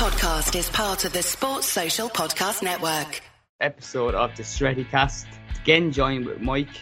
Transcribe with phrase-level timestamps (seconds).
[0.00, 3.20] podcast is part of the Sports Social Podcast Network.
[3.60, 5.26] Episode of the Cast.
[5.60, 6.72] Again, joined with Mike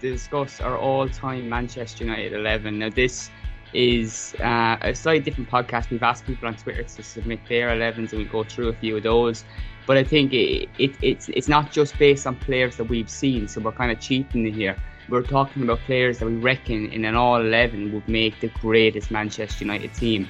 [0.00, 2.80] to discuss our all time Manchester United 11.
[2.80, 3.30] Now, this
[3.74, 5.90] is uh, a slightly different podcast.
[5.90, 8.96] We've asked people on Twitter to submit their 11s and we go through a few
[8.96, 9.44] of those.
[9.86, 13.46] But I think it, it, it's, it's not just based on players that we've seen,
[13.46, 14.76] so we're kind of cheating here.
[15.08, 19.12] We're talking about players that we reckon in an all 11 would make the greatest
[19.12, 20.26] Manchester United team.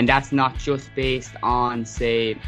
[0.00, 2.38] And that's not just based on, say,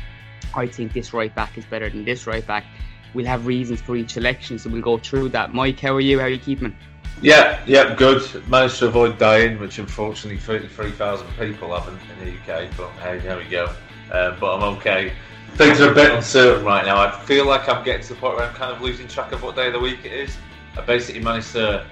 [0.55, 2.65] I think this right back is better than this right back.
[3.13, 5.53] We'll have reasons for each selection, so we'll go through that.
[5.53, 6.19] Mike, how are you?
[6.19, 6.75] How are you keeping?
[7.21, 8.23] Yeah, yeah, good.
[8.49, 13.37] Managed to avoid dying, which unfortunately 33,000 people haven't in the UK, but hey, there
[13.37, 13.71] we go.
[14.11, 15.13] Uh, but I'm okay.
[15.57, 17.07] Things are a bit uncertain right now.
[17.07, 19.43] I feel like I'm getting to the point where I'm kind of losing track of
[19.43, 20.35] what day of the week it is.
[20.79, 21.87] I basically managed to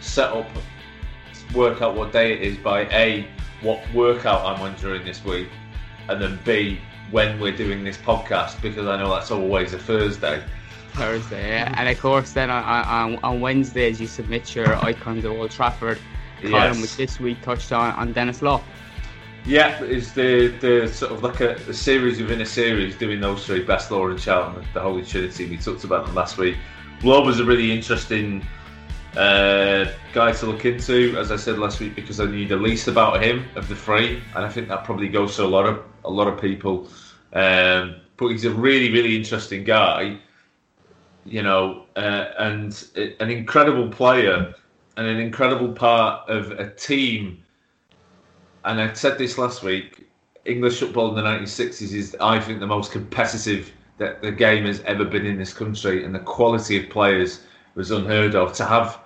[0.00, 0.48] set up,
[1.54, 3.28] work out what day it is by A,
[3.66, 5.48] what workout I'm on during this week,
[6.08, 6.78] and then B,
[7.10, 10.42] when we're doing this podcast, because I know that's always a Thursday.
[10.92, 11.74] Thursday, yeah.
[11.76, 15.98] and of course, then on, on, on Wednesdays you submit your icons of Old Trafford
[16.40, 16.80] column, yes.
[16.80, 18.62] which this week touched on on Denis Law.
[19.44, 23.46] Yeah, it's the the sort of like a, a, series within a series doing those
[23.46, 25.48] three Best Law and Charlton, the Holy Trinity.
[25.48, 26.56] We talked about them last week.
[27.02, 28.46] Law was a really interesting
[29.16, 32.88] uh, guy to look into, as I said last week, because I knew the least
[32.88, 35.82] about him of the three, and I think that probably goes to a lot of
[36.04, 36.88] a lot of people.
[37.32, 40.18] Um, but he's a really, really interesting guy
[41.26, 44.54] you know, uh, and an incredible player
[44.96, 47.42] and an incredible part of a team.
[48.64, 50.08] And I said this last week
[50.44, 54.80] English football in the 1960s is, I think, the most competitive that the game has
[54.82, 57.44] ever been in this country, and the quality of players
[57.74, 58.52] was unheard of.
[58.54, 59.00] To have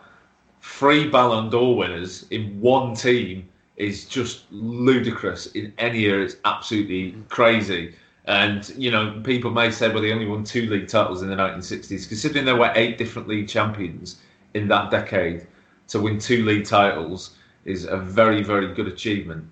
[0.78, 5.46] three Ballon d'Or winners in one team is just ludicrous.
[5.48, 7.94] In any year, it's absolutely crazy.
[8.26, 11.36] And you know, people may say, well, they only won two league titles in the
[11.36, 12.08] 1960s.
[12.08, 14.20] Considering there were eight different league champions
[14.54, 15.46] in that decade,
[15.88, 19.44] to win two league titles is a very, very good achievement.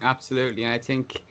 [0.00, 1.24] Absolutely, I think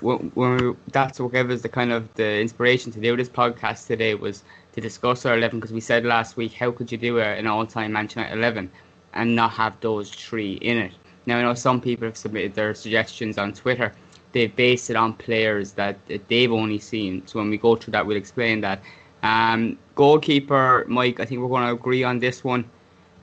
[0.00, 4.14] we, that's what gave us the kind of the inspiration to do this podcast today
[4.14, 4.44] was
[4.80, 8.20] discuss our 11 because we said last week how could you do an all-time Manchester
[8.20, 8.70] United 11
[9.14, 10.92] and not have those three in it.
[11.26, 13.92] Now I know some people have submitted their suggestions on Twitter
[14.32, 15.98] they've based it on players that,
[16.28, 17.26] they've only seen.
[17.26, 18.82] So when we go through that, we'll explain that.
[19.22, 22.68] Um, goalkeeper, Mike, I think we're going to agree on this one.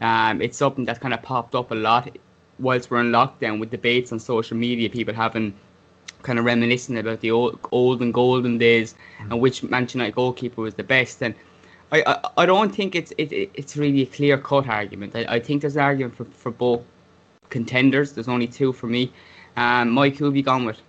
[0.01, 2.16] Um, it's something that's kind of popped up a lot
[2.59, 5.53] whilst we're in lockdown with debates on social media, people having
[6.23, 10.62] kind of reminiscing about the old, old and golden days and which Manchester United goalkeeper
[10.62, 11.22] was the best.
[11.22, 11.34] And
[11.91, 15.15] I, I, I don't think it's it, it's really a clear cut argument.
[15.15, 16.81] I, I think there's an argument for, for both
[17.49, 18.13] contenders.
[18.13, 19.11] There's only two for me.
[19.55, 20.81] Um, Mike, who have you gone with?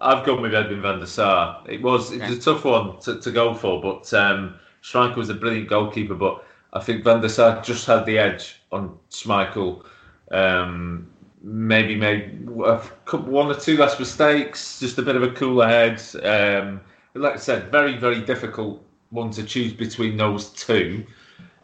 [0.00, 1.62] I've gone with Edwin van der Sar.
[1.68, 5.28] It was it was a tough one to, to go for, but um, Schmeichel was
[5.28, 6.14] a brilliant goalkeeper.
[6.14, 9.84] But I think van der Sar just had the edge on Schmeichel.
[10.32, 11.10] Um,
[11.42, 16.02] maybe made one or two less mistakes, just a bit of a cooler head.
[16.24, 16.80] Um,
[17.14, 21.04] like I said, very very difficult one to choose between those two.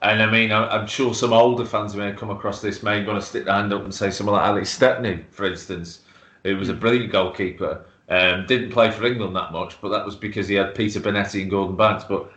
[0.03, 3.21] And I mean, I'm sure some older fans may have come across this may want
[3.21, 6.01] to stick their hand up and say someone like Alex Stepney, for instance,
[6.45, 7.87] who was a brilliant goalkeeper.
[8.09, 11.43] Um, didn't play for England that much, but that was because he had Peter Bonetti
[11.43, 12.05] and Gordon Banks.
[12.05, 12.31] But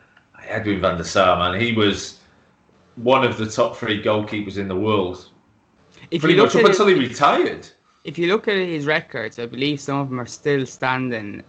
[0.48, 2.20] Edwin van der Sar, man, he was
[2.96, 5.30] one of the top three goalkeepers in the world.
[6.12, 7.68] If Pretty you look much up until he retired.
[8.04, 11.44] If you look at his records, I believe some of them are still standing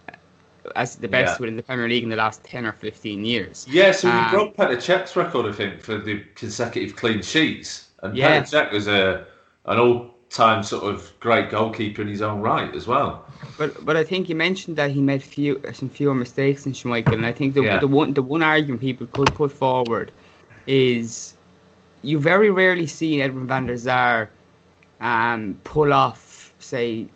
[0.75, 1.37] as the best yeah.
[1.39, 3.65] within the Premier League in the last 10 or 15 years.
[3.69, 7.89] Yeah, so um, he broke Petr Cech's record, I think, for the consecutive clean sheets.
[8.03, 8.41] And yeah.
[8.41, 9.25] Petr Cech was a,
[9.65, 13.25] an all time sort of great goalkeeper in his own right as well.
[13.57, 17.13] But but I think you mentioned that he made few some fewer mistakes than Schmeichel,
[17.13, 17.79] and I think the yeah.
[17.79, 20.11] the one the one argument people could put forward
[20.67, 21.35] is
[22.01, 24.29] you very rarely see Edwin van der Sar
[25.01, 27.07] um, pull off say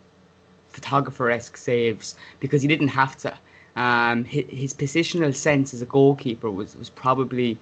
[0.68, 3.36] photographer esque saves because he didn't have to.
[3.76, 7.58] Um, his, his positional sense as a goalkeeper was was probably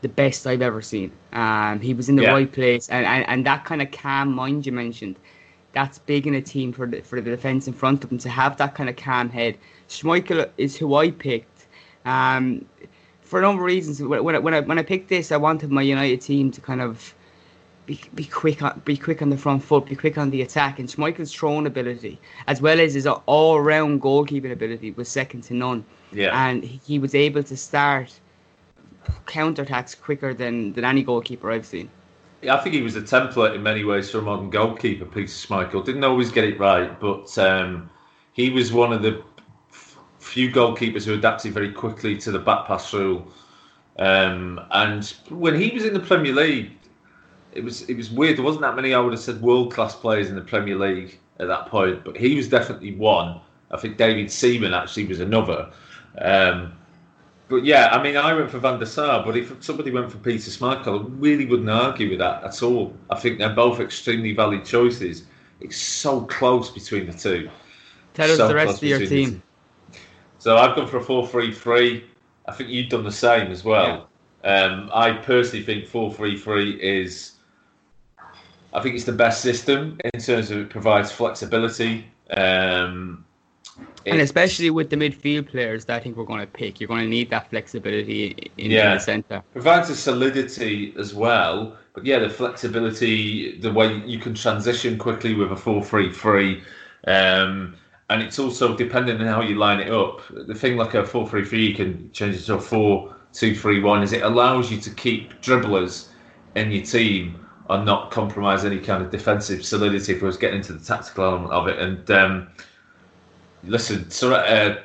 [0.00, 1.10] the best I've ever seen.
[1.32, 2.32] Um, he was in the yeah.
[2.32, 5.16] right place, and, and, and that kind of calm mind you mentioned,
[5.72, 8.28] that's big in a team for the, for the defence in front of him to
[8.28, 9.58] have that kind of calm head.
[9.88, 11.66] Schmeichel is who I picked.
[12.04, 12.64] Um,
[13.20, 15.70] for a number of reasons, when I, when I when I picked this, I wanted
[15.70, 17.14] my United team to kind of
[17.88, 20.78] be, be quick on be quick on the front foot, be quick on the attack,
[20.78, 25.54] and Schmeichel's thrown ability as well as his all round goalkeeping ability was second to
[25.54, 25.84] none.
[26.12, 28.20] Yeah, and he was able to start
[29.26, 31.88] counterattacks quicker than, than any goalkeeper I've seen.
[32.42, 35.26] Yeah, I think he was a template in many ways for a modern goalkeeper, Peter
[35.26, 35.82] Schmeichel.
[35.82, 37.88] Didn't always get it right, but um,
[38.34, 39.22] he was one of the
[40.18, 43.26] few goalkeepers who adapted very quickly to the back pass rule.
[43.98, 46.77] Um, and when he was in the Premier League,
[47.58, 48.38] it was it was weird.
[48.38, 51.18] There wasn't that many I would have said world class players in the Premier League
[51.40, 53.40] at that point, but he was definitely one.
[53.70, 55.70] I think David Seaman actually was another.
[56.18, 56.72] Um,
[57.48, 60.18] but yeah, I mean, I went for Van der Sar, but if somebody went for
[60.18, 62.94] Peter Schmeichel, I really wouldn't argue with that at all.
[63.10, 65.24] I think they're both extremely valid choices.
[65.60, 67.50] It's so close between the two.
[68.14, 69.42] Tell so us the rest of your team.
[70.38, 72.04] So I've gone for a 4 3 3.
[72.46, 74.08] I think you've done the same as well.
[74.44, 74.64] Yeah.
[74.64, 77.37] Um, I personally think 4 3 3 is.
[78.72, 82.06] I think it's the best system in terms of it provides flexibility.
[82.30, 83.24] Um,
[84.06, 87.02] and especially with the midfield players that I think we're going to pick, you're going
[87.02, 88.94] to need that flexibility in, yeah.
[88.94, 89.42] the centre.
[89.52, 95.34] Provides a solidity as well, but yeah, the flexibility, the way you can transition quickly
[95.34, 96.62] with a 4 3 3.
[97.06, 97.76] Um,
[98.10, 100.22] and it's also depending on how you line it up.
[100.30, 103.54] The thing like a 4 3 3, you can change it to a 4 2
[103.54, 106.08] 3 1, is it allows you to keep dribblers
[106.54, 110.58] in your team and not compromise any kind of defensive solidity if I was getting
[110.58, 111.78] into the tactical element of it.
[111.78, 112.48] And um,
[113.64, 114.80] listen, so, uh,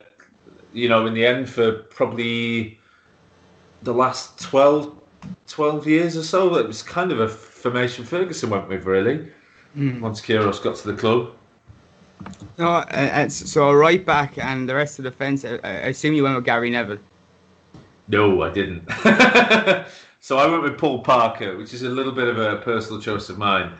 [0.73, 2.79] you know, in the end, for probably
[3.83, 4.95] the last 12,
[5.47, 9.29] 12 years or so, it was kind of a formation Ferguson went with, really,
[9.77, 9.99] mm.
[10.01, 11.31] once Queiroz got to the club.
[12.57, 15.43] No, uh, so right back and the rest of the fence.
[15.45, 16.99] I, I assume you went with Gary Neville.
[18.07, 18.83] No, I didn't.
[20.23, 23.27] so I went with Paul Parker, which is a little bit of a personal choice
[23.27, 23.73] of mine.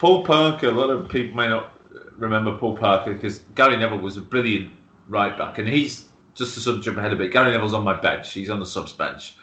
[0.00, 1.78] Paul Parker, a lot of people may not
[2.16, 4.72] remember Paul Parker because Gary Neville was a brilliant
[5.06, 7.30] right back, and he's just to sort of jump ahead a bit.
[7.30, 9.36] Gary Neville's on my bench; he's on the subs bench.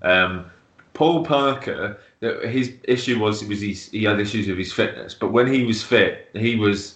[0.00, 0.50] Um,
[0.94, 5.64] Paul Parker, his issue was was he had issues with his fitness, but when he
[5.64, 6.94] was fit, he was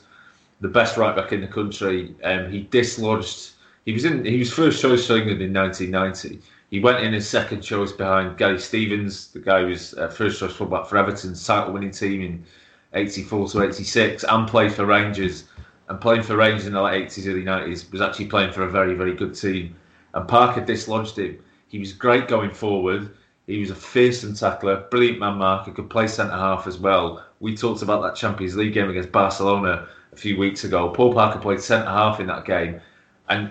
[0.62, 2.14] the best right back in the country.
[2.24, 3.50] Um, he dislodged.
[3.84, 4.24] He was in.
[4.24, 6.40] He was first choice for England in 1990.
[6.72, 10.40] He went in as second choice behind Gary Stevens, the guy who was uh, first
[10.40, 12.46] choice fullback for Everton's title-winning team in
[12.94, 15.44] 84 to 86 and played for Rangers.
[15.90, 18.70] And playing for Rangers in the late 80s, early 90s was actually playing for a
[18.70, 19.76] very, very good team.
[20.14, 21.38] And Parker dislodged him.
[21.68, 23.10] He was great going forward.
[23.46, 27.22] He was a fearsome tackler, brilliant man marker, could play centre half as well.
[27.40, 30.88] We talked about that Champions League game against Barcelona a few weeks ago.
[30.88, 32.80] Paul Parker played centre half in that game
[33.28, 33.50] and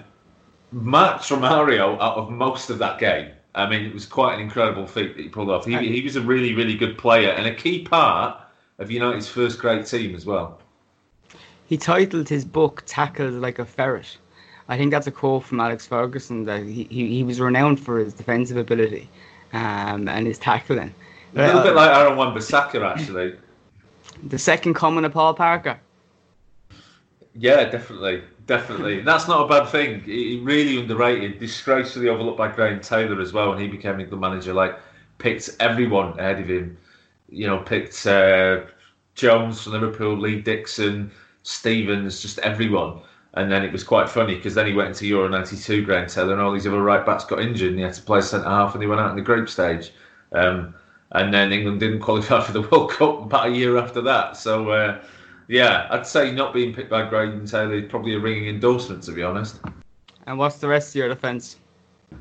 [0.71, 3.31] marked Romario out of most of that game.
[3.53, 5.65] I mean, it was quite an incredible feat that he pulled off.
[5.65, 8.39] He, he was a really, really good player and a key part
[8.79, 10.59] of United's first great team as well.
[11.65, 14.17] He titled his book "Tackled Like a Ferret."
[14.69, 17.99] I think that's a quote from Alex Ferguson that he, he, he was renowned for
[17.99, 19.09] his defensive ability
[19.51, 20.93] um, and his tackling.
[21.35, 23.35] A little uh, bit like Aaron Wan-Bissaka, actually.
[24.23, 25.79] The second coming of Paul Parker.
[27.35, 29.01] Yeah, definitely, definitely.
[29.01, 30.01] That's not a bad thing.
[30.01, 34.53] He really underrated, disgracefully overlooked by Graham Taylor as well when he became England manager.
[34.53, 34.79] Like
[35.17, 36.77] picked everyone ahead of him
[37.31, 38.61] you know, picked uh,
[39.15, 41.09] Jones from Liverpool, Lee Dixon,
[41.43, 42.99] Stevens, just everyone.
[43.33, 46.33] And then it was quite funny because then he went into Euro 92 Graham Taylor
[46.33, 48.73] and all these other right backs got injured and he had to play centre half
[48.73, 49.93] and he went out in the group stage.
[50.33, 50.75] Um,
[51.13, 54.35] and then England didn't qualify for the World Cup about a year after that.
[54.35, 55.01] So, uh,
[55.51, 59.11] yeah, I'd say not being picked by Graham Taylor is probably a ringing endorsement, to
[59.11, 59.59] be honest.
[60.25, 61.57] And what's the rest of your defence?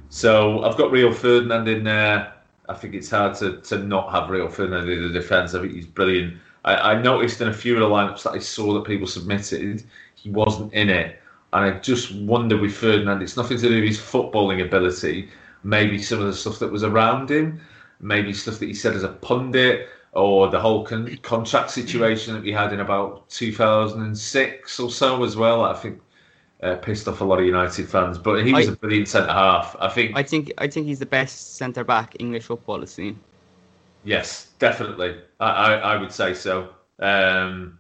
[0.09, 2.33] So I've got Rio Ferdinand in there.
[2.69, 5.55] I think it's hard to, to not have Rio Ferdinand in the defence.
[5.55, 6.39] I think he's brilliant.
[6.65, 9.85] I, I, noticed in a few of the lineups that I saw that people submitted,
[10.17, 11.21] he wasn't in it.
[11.53, 15.29] And I just wonder with Ferdinand, it's nothing to do with his footballing ability,
[15.63, 17.61] maybe some of the stuff that was around him,
[18.01, 22.43] maybe stuff that he said as a pundit, or the whole con- contract situation that
[22.43, 25.65] we had in about 2006 or so as well.
[25.65, 26.01] I think
[26.63, 28.19] uh, pissed off a lot of United fans.
[28.19, 29.77] But he was I, a brilliant centre half.
[29.81, 30.17] I think.
[30.17, 30.53] I think.
[30.59, 33.19] I think he's the best centre back English football has seen.
[34.05, 35.19] Yes, definitely.
[35.41, 36.71] I, I, I would say so.
[36.99, 37.79] Um,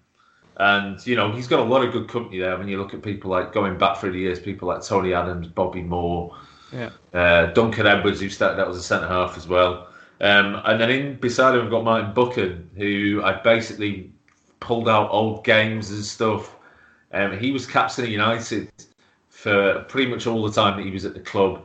[0.57, 2.57] and you know he's got a lot of good company there.
[2.59, 5.49] When you look at people like going back through the years, people like Tony Adams,
[5.49, 6.37] Bobby Moore,
[6.73, 9.89] yeah, uh, Duncan Edwards, who started out as a centre half as well.
[10.21, 14.13] Um, and then in beside him, we've got Martin Buchan, who I basically
[14.61, 16.57] pulled out old games and stuff
[17.13, 18.71] um, he was captain of United
[19.29, 21.63] for pretty much all the time that he was at the club.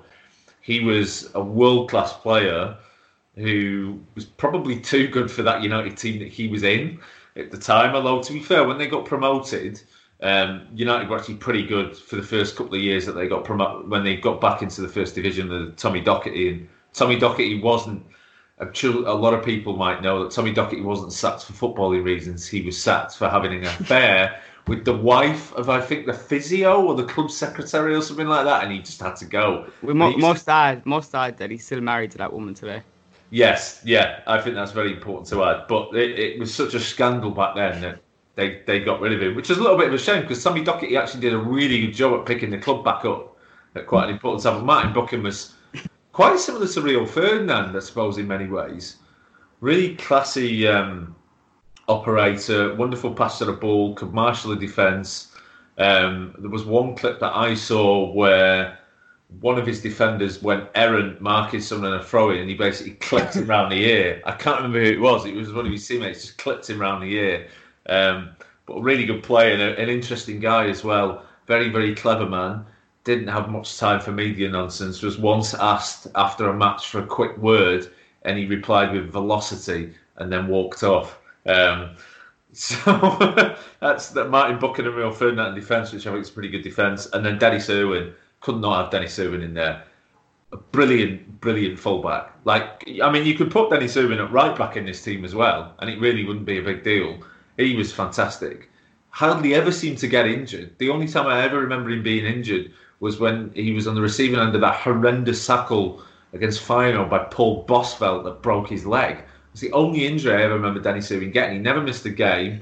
[0.62, 2.76] He was a world class player
[3.36, 7.00] who was probably too good for that United team that he was in
[7.36, 7.94] at the time.
[7.94, 9.82] Although, to be fair, when they got promoted,
[10.22, 13.44] um, United were actually pretty good for the first couple of years that they got
[13.44, 15.50] promoted when they got back into the first division.
[15.50, 18.04] The Tommy Docherty and Tommy Docherty wasn't.
[18.58, 22.48] A lot of people might know that Tommy Docherty wasn't sacked for footballing reasons.
[22.48, 26.82] He was sacked for having an affair with the wife of I think the physio
[26.82, 29.68] or the club secretary or something like that, and he just had to go.
[29.82, 32.82] We mo- most add, most add that he's still married to that woman today.
[33.30, 35.68] Yes, yeah, I think that's very important to add.
[35.68, 38.00] But it, it was such a scandal back then that
[38.36, 40.42] they, they got rid of him, which is a little bit of a shame because
[40.42, 43.38] Sammy Docherty actually did a really good job at picking the club back up
[43.76, 44.14] at quite an mm.
[44.14, 44.66] important time.
[44.66, 45.55] Martin Buchan was
[46.16, 48.96] quite similar to Rio Ferdinand, I suppose, in many ways.
[49.60, 51.14] Really classy um,
[51.90, 55.36] operator, wonderful pass to the ball, could marshal a defence.
[55.78, 58.80] Um, there was one clip that I saw where
[59.42, 62.94] one of his defenders went errant marking someone in a throw in and he basically
[62.94, 64.22] clipped him around the ear.
[64.26, 65.26] I can't remember who it was.
[65.26, 67.50] It was one of his teammates just clipped him around the ear.
[67.90, 68.30] Um,
[68.66, 71.26] but a really good player and a, an interesting guy as well.
[71.46, 72.66] Very, very clever man.
[73.06, 75.02] Didn't have much time for media nonsense.
[75.02, 77.88] Was once asked after a match for a quick word
[78.26, 81.20] and he replied with velocity and then walked off.
[81.46, 81.96] Um,
[82.52, 86.34] so that's that Martin Buchan and Rio Ferdinand in defence, which I think is a
[86.34, 87.08] pretty good defence.
[87.14, 89.84] And then Denis Irwin could not have Denis Irwin in there.
[90.52, 92.34] A brilliant, brilliant fullback.
[92.46, 95.36] Like, I mean, you could put Denis Irwin at right back in this team as
[95.36, 97.20] well, and it really wouldn't be a big deal.
[97.58, 98.70] He was fantastic.
[99.10, 100.78] Hardly ever seemed to get injured.
[100.78, 104.02] The only time I ever remember him being injured was when he was on the
[104.02, 106.02] receiving end of that horrendous tackle
[106.34, 109.18] against Feyenoord by Paul Bosvelt that broke his leg.
[109.52, 111.56] It's the only injury I ever remember Danny Irwin getting.
[111.56, 112.62] He never missed a game.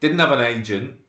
[0.00, 1.00] Didn't have an agent,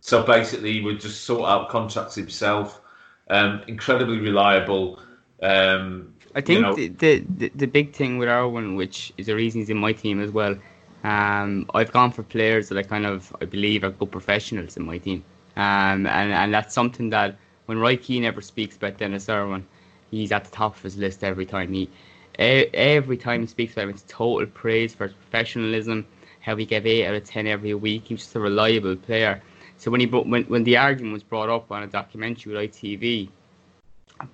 [0.00, 2.80] so basically he would just sort out contracts himself.
[3.28, 4.98] Um, incredibly reliable.
[5.42, 9.34] Um, I think you know, the, the, the big thing with Irwin, which is the
[9.34, 10.56] reason he's in my team as well,
[11.04, 14.84] um, I've gone for players that I kind of I believe are good professionals in
[14.84, 15.24] my team,
[15.56, 17.36] um, and and that's something that
[17.70, 19.64] when Roy Keane ever speaks about Denis Irwin,
[20.10, 21.72] he's at the top of his list every time.
[21.72, 21.88] He
[22.36, 26.04] every time he speaks about him, it's total praise for his professionalism,
[26.40, 28.06] how he gave eight out of ten every week.
[28.06, 29.40] He was just a reliable player.
[29.78, 32.72] So when he brought, when when the argument was brought up on a documentary with
[32.72, 33.28] ITV,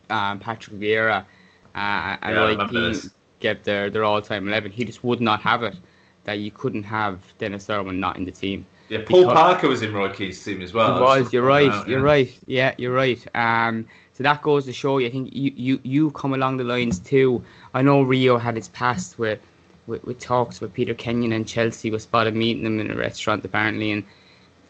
[0.08, 1.26] um, Patrick Vieira
[1.74, 4.72] uh, and yeah, Roy Keane get their their all time eleven.
[4.72, 5.76] He just would not have it
[6.24, 8.64] that you couldn't have Denis Irwin not in the team.
[8.88, 10.96] Yeah, Paul because, Parker was in Roy Keane's team as well.
[10.96, 11.32] He was.
[11.32, 11.70] You're right.
[11.70, 12.04] Out, you're yeah.
[12.04, 12.38] right.
[12.46, 13.26] Yeah, you're right.
[13.34, 15.08] Um, so that goes to show you.
[15.08, 17.44] I think you, you, you come along the lines too.
[17.74, 19.40] I know Rio had his past with,
[19.86, 23.44] with, with talks with Peter Kenyon and Chelsea was spotted meeting them in a restaurant
[23.44, 24.04] apparently, and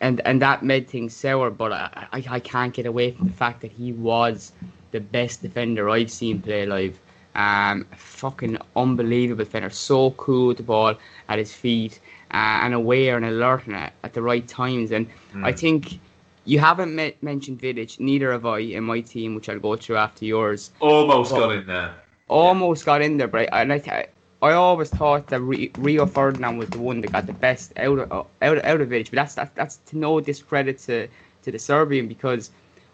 [0.00, 1.50] and and that made things sour.
[1.50, 4.52] But I, I, I can't get away from the fact that he was
[4.90, 6.98] the best defender I've seen play live.
[7.34, 10.94] Um, fucking unbelievable defender, so cool with the ball
[11.28, 14.92] at his feet uh, and aware and alert at, at the right times.
[14.92, 15.44] And mm.
[15.44, 16.00] I think
[16.44, 19.96] you haven't met, mentioned Vidic, neither have I in my team, which I'll go through
[19.96, 20.70] after yours.
[20.80, 21.94] Almost but got in there.
[22.28, 24.06] Almost got in there, but I, and I,
[24.42, 28.12] I always thought that Rio Ferdinand was the one that got the best out of
[28.12, 31.08] out, out of Vidic, but that's that's, that's to no discredit to,
[31.42, 32.50] to the Serbian because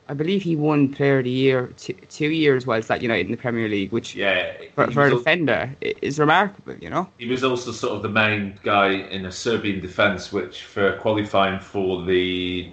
[0.08, 3.30] I believe he won Player of the Year two, two years whilst at United in
[3.30, 6.74] the Premier League, which yeah, for, for a defender is remarkable.
[6.80, 10.64] You know, he was also sort of the main guy in a Serbian defence, which
[10.64, 12.70] for qualifying for the,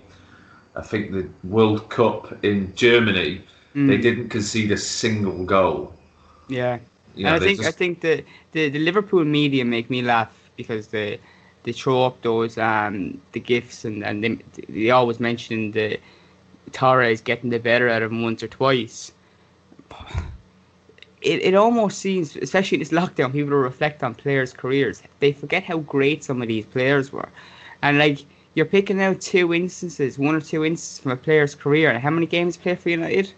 [0.76, 3.44] I think the World Cup in Germany,
[3.76, 3.88] mm.
[3.88, 5.94] they didn't concede a single goal.
[6.48, 6.80] Yeah,
[7.16, 7.70] you know, and I think just...
[7.70, 11.20] I think the, the the Liverpool media make me laugh because they
[11.64, 16.00] they throw up those um the gifts and and they, they always mention the
[16.70, 19.12] Torres getting the better out of him once or twice.
[21.22, 25.02] It, it almost seems, especially in this lockdown, people reflect on players' careers.
[25.20, 27.28] They forget how great some of these players were.
[27.82, 28.20] And like,
[28.54, 31.90] you're picking out two instances, one or two instances from a player's career.
[31.90, 33.34] And how many games played for United?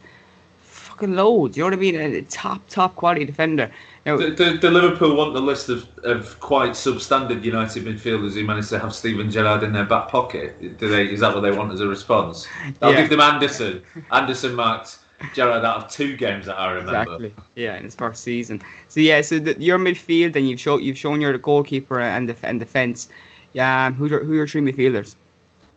[0.62, 1.58] Fucking loads.
[1.58, 1.96] You know what I mean?
[1.96, 3.72] A top, top quality defender.
[4.06, 8.44] Now, the, the, the, Liverpool want the list of, of quite substandard United midfielders who
[8.44, 10.80] managed to have Steven Gerrard in their back pocket.
[10.80, 11.06] Do they?
[11.06, 12.48] Is that what they want as a response?
[12.82, 13.02] I'll yeah.
[13.02, 13.84] give them Anderson.
[14.12, 14.98] Anderson marked
[15.36, 17.02] Gerrard out of two games that I remember.
[17.02, 17.36] Exactly.
[17.56, 18.62] Yeah, in his first season.
[18.88, 22.28] So yeah, so the, your midfield, and you've shown you've shown you're the goalkeeper and
[22.28, 23.08] the and defence.
[23.54, 25.16] Yeah, um, who are, who are your three midfielders?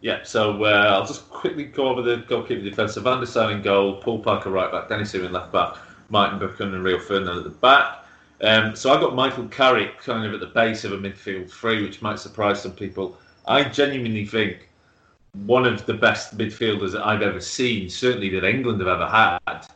[0.00, 2.94] Yeah, so uh, I'll just quickly go over the goalkeeper defence.
[2.94, 5.76] So Van der Sar in goal, Paul Parker right back, Denis Irwin left back,
[6.08, 8.03] Martin Buchan and Rio Ferdinand at the back.
[8.40, 11.82] Um, so I've got Michael Carrick kind of at the base of a midfield three,
[11.82, 13.16] which might surprise some people.
[13.46, 14.68] I genuinely think
[15.46, 19.66] one of the best midfielders that I've ever seen, certainly that England have ever had.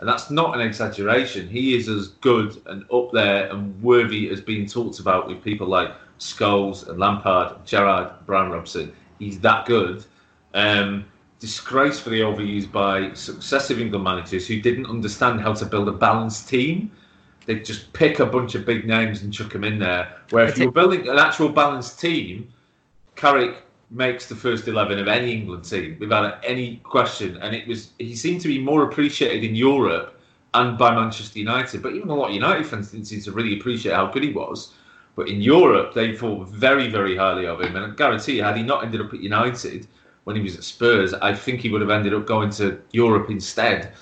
[0.00, 1.48] And that's not an exaggeration.
[1.48, 5.66] He is as good and up there and worthy as being talked about with people
[5.66, 8.92] like Scholes and Lampard, Gerrard, Brian Robson.
[9.18, 10.04] He's that good.
[10.54, 11.04] Um,
[11.40, 16.90] disgracefully overused by successive England managers who didn't understand how to build a balanced team
[17.48, 20.14] they just pick a bunch of big names and chuck them in there.
[20.28, 22.52] Where if you were building an actual balanced team,
[23.16, 27.92] Carrick makes the first eleven of any England team without any question, and it was
[27.98, 30.20] he seemed to be more appreciated in Europe
[30.52, 31.82] and by Manchester United.
[31.82, 34.32] But even a lot of United fans didn't seem to really appreciate how good he
[34.32, 34.74] was.
[35.16, 38.58] But in Europe, they thought very, very highly of him, and I guarantee you, had
[38.58, 39.86] he not ended up at United
[40.24, 43.30] when he was at Spurs, I think he would have ended up going to Europe
[43.30, 43.94] instead.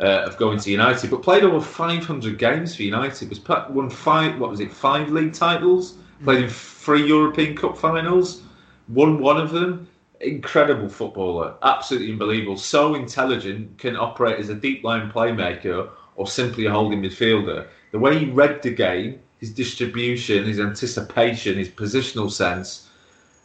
[0.00, 3.28] Uh, of going to United, but played over 500 games for United.
[3.28, 5.98] Was won five, what was it, five league titles?
[6.24, 8.42] Played in three European Cup finals
[8.88, 9.88] won one of them.
[10.20, 12.56] Incredible footballer, absolutely unbelievable.
[12.56, 17.66] So intelligent, can operate as a deep line playmaker or simply a holding midfielder.
[17.90, 22.88] The way he read the game, his distribution, his anticipation, his positional sense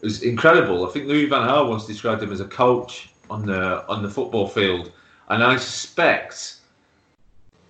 [0.02, 0.88] was incredible.
[0.88, 4.10] I think Louis van Gaal once described him as a coach on the on the
[4.10, 4.92] football field,
[5.30, 6.56] and I suspect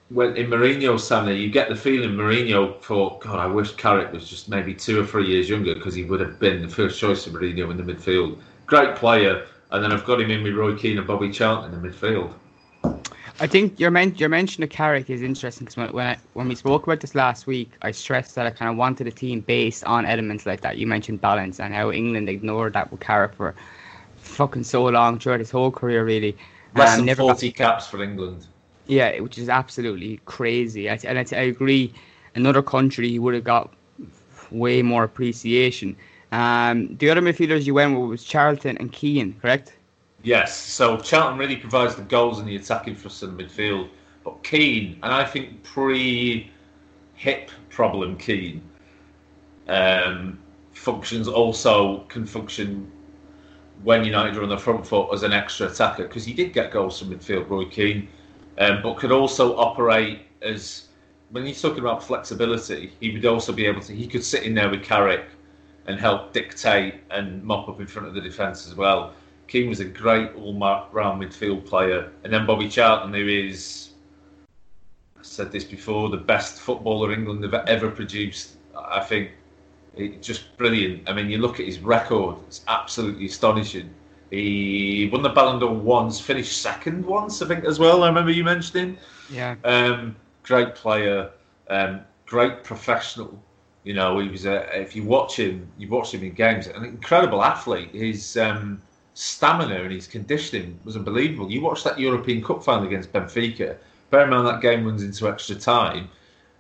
[0.10, 4.28] when in Mourinho's there, you get the feeling Mourinho thought, God, I wish Carrick was
[4.28, 7.28] just maybe two or three years younger because he would have been the first choice
[7.28, 8.39] of Mourinho in the midfield.
[8.66, 11.82] Great player, and then I've got him in with Roy Keane and Bobby Charlton in
[11.82, 12.34] the midfield.
[13.42, 16.56] I think your, men- your mention of Carrick is interesting because when, when, when we
[16.56, 19.84] spoke about this last week, I stressed that I kind of wanted a team based
[19.86, 20.78] on elements like that.
[20.78, 23.56] You mentioned balance and how England ignored that with Carrick for
[24.18, 26.36] fucking so long throughout his whole career, really.
[26.76, 27.56] Less than 40 got...
[27.56, 28.48] caps for England.
[28.88, 30.90] Yeah, which is absolutely crazy.
[30.90, 31.94] I, and I, I agree.
[32.36, 33.74] Another country would have got
[34.52, 35.96] way more appreciation.
[36.32, 39.76] Um, the other midfielders you went with was Charlton and Keane, correct?
[40.24, 40.56] Yes.
[40.56, 43.90] So Charlton really provides the goals and the attacking thrust in the midfield,
[44.24, 48.62] but Keane, and I think pre-hip problem Keane,
[49.68, 50.40] um,
[50.74, 52.92] functions also can function
[53.84, 56.72] when United were on the front foot as an extra attacker because he did get
[56.72, 57.50] goals from midfield.
[57.50, 58.08] Roy Keane
[58.58, 60.90] um, but could also operate as
[61.32, 63.94] when he's talking about flexibility, he would also be able to.
[63.94, 65.26] He could sit in there with Carrick
[65.88, 69.14] and help dictate and mop up in front of the defence as well.
[69.48, 73.92] Keane was a great all-round midfield player, and then Bobby Charlton, who is,
[75.18, 78.58] I said this before, the best footballer England have ever produced.
[78.76, 79.32] I think
[80.00, 81.10] it's just brilliant.
[81.10, 83.94] I mean, you look at his record; it's absolutely astonishing.
[84.32, 88.04] He won the Ballon d'Or once, finished second once, I think, as well.
[88.04, 88.98] I remember you mentioning.
[89.30, 89.56] Yeah.
[89.64, 91.32] Um, great player,
[91.70, 93.42] um, great professional.
[93.84, 94.80] You know, he was a.
[94.80, 97.90] If you watch him, you watch him in games, an incredible athlete.
[97.92, 98.82] His um,
[99.16, 101.52] stamina and his conditioning was unbelievable.
[101.52, 103.78] You watch that European Cup final against Benfica.
[104.12, 106.10] Bear in mind that game runs into extra time,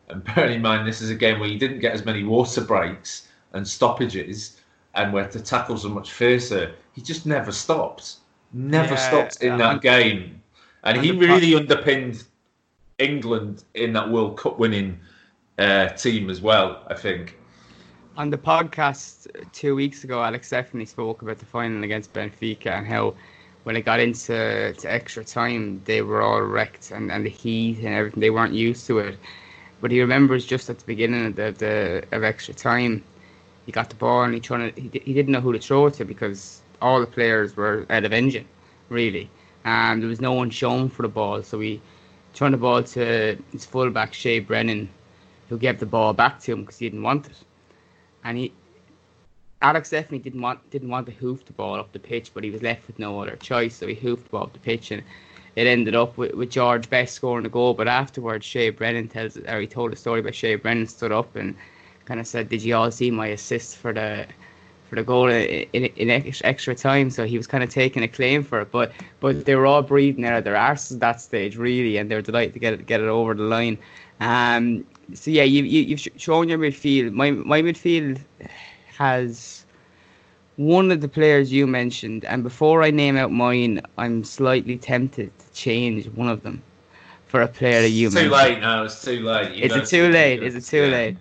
[0.09, 2.61] and bearing in mind this is a game where you didn't get as many water
[2.61, 4.59] breaks and stoppages
[4.95, 6.73] and where the tackles are much fiercer.
[6.93, 8.17] He just never stopped,
[8.53, 10.41] never yeah, stopped in that game,
[10.83, 12.23] and he really underpinned
[12.97, 14.99] England in that World Cup winning
[15.57, 16.83] uh, team as well.
[16.87, 17.37] I think.
[18.17, 22.85] On the podcast two weeks ago, Alex Stepney spoke about the final against Benfica and
[22.85, 23.13] how
[23.63, 27.93] when it got into extra time, they were all wrecked and, and the heat and
[27.93, 28.19] everything.
[28.19, 29.17] They weren't used to it.
[29.81, 33.03] But he remembers just at the beginning of the, the of extra time,
[33.69, 35.85] he got the ball and he trying to, he, he didn't know who to throw
[35.85, 38.47] it to because all the players were out of engine,
[38.89, 39.29] really.
[39.63, 41.79] And there was no one shown for the ball, so he
[42.33, 44.89] turned the ball to his fullback Shay Brennan,
[45.49, 47.37] who gave the ball back to him because he didn't want it.
[48.23, 48.53] And he,
[49.61, 52.49] Alex Stepney didn't want didn't want to hoof the ball up the pitch, but he
[52.49, 55.03] was left with no other choice, so he hoofed the ball up the pitch, and
[55.55, 57.75] it ended up with, with George Best scoring the goal.
[57.75, 61.35] But afterwards, Shay Brennan tells, or he told a story about Shay Brennan stood up
[61.35, 61.55] and
[62.09, 64.25] kind of said, "Did you all see my assist for the
[64.89, 68.07] for the goal in, in, in extra time?" So he was kind of taking a
[68.07, 68.71] claim for it.
[68.71, 68.91] But
[69.21, 72.15] but they were all breathing out of their arses at that stage, really, and they
[72.15, 73.77] were delighted to get it get it over the line.
[74.19, 77.13] Um, so yeah, you, you you've shown your midfield.
[77.13, 78.19] My my midfield
[78.97, 79.65] has
[80.57, 85.31] one of the players you mentioned, and before I name out mine, I'm slightly tempted
[85.39, 86.61] to change one of them
[87.27, 88.33] for a player that you it's mentioned.
[88.33, 88.83] Too late now.
[88.83, 89.55] It's too late.
[89.55, 90.43] You is it too late?
[90.43, 90.97] Is it too yeah.
[90.97, 91.17] late?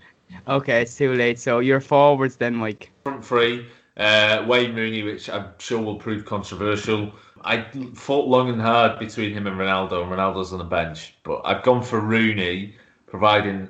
[0.46, 1.38] Okay, it's too late.
[1.38, 2.90] So you're forwards then, Mike.
[3.04, 7.12] Front three, uh, Wayne Rooney, which I'm sure will prove controversial.
[7.44, 7.62] I
[7.94, 11.14] fought long and hard between him and Ronaldo, and Ronaldo's on the bench.
[11.22, 12.74] But I've gone for Rooney,
[13.06, 13.68] providing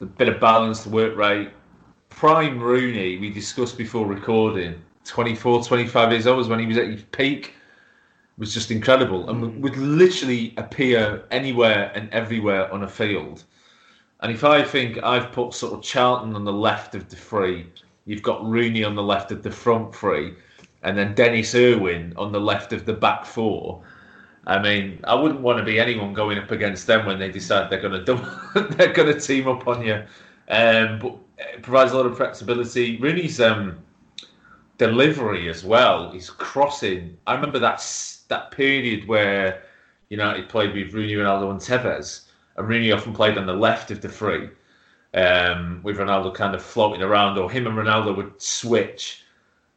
[0.00, 1.50] a bit of balanced work rate.
[2.08, 6.86] Prime Rooney, we discussed before recording, 24, 25 years old was when he was at
[6.86, 7.54] his peak.
[8.38, 13.44] Was just incredible and would literally appear anywhere and everywhere on a field.
[14.20, 17.66] And if I think I've put sort of Charlton on the left of the three,
[18.04, 20.34] you've got Rooney on the left of the front three,
[20.82, 23.82] and then Denis Irwin on the left of the back four.
[24.46, 27.70] I mean, I wouldn't want to be anyone going up against them when they decide
[27.70, 30.02] they're going to they're going to team up on you.
[30.48, 32.98] Um, but it provides a lot of flexibility.
[32.98, 33.78] Rooney's um,
[34.78, 36.10] delivery as well.
[36.10, 37.16] He's crossing.
[37.26, 37.80] I remember that
[38.28, 39.62] that period where
[40.08, 42.26] United played with Rooney, Ronaldo, and Tevez,
[42.60, 44.50] and Rooney often played on the left of the three,
[45.14, 49.24] um, with Ronaldo kind of floating around, or him and Ronaldo would switch.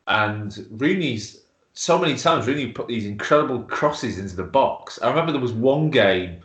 [0.06, 5.00] And Rooney's so many times Rooney put these incredible crosses into the box.
[5.02, 6.42] I remember there was one game.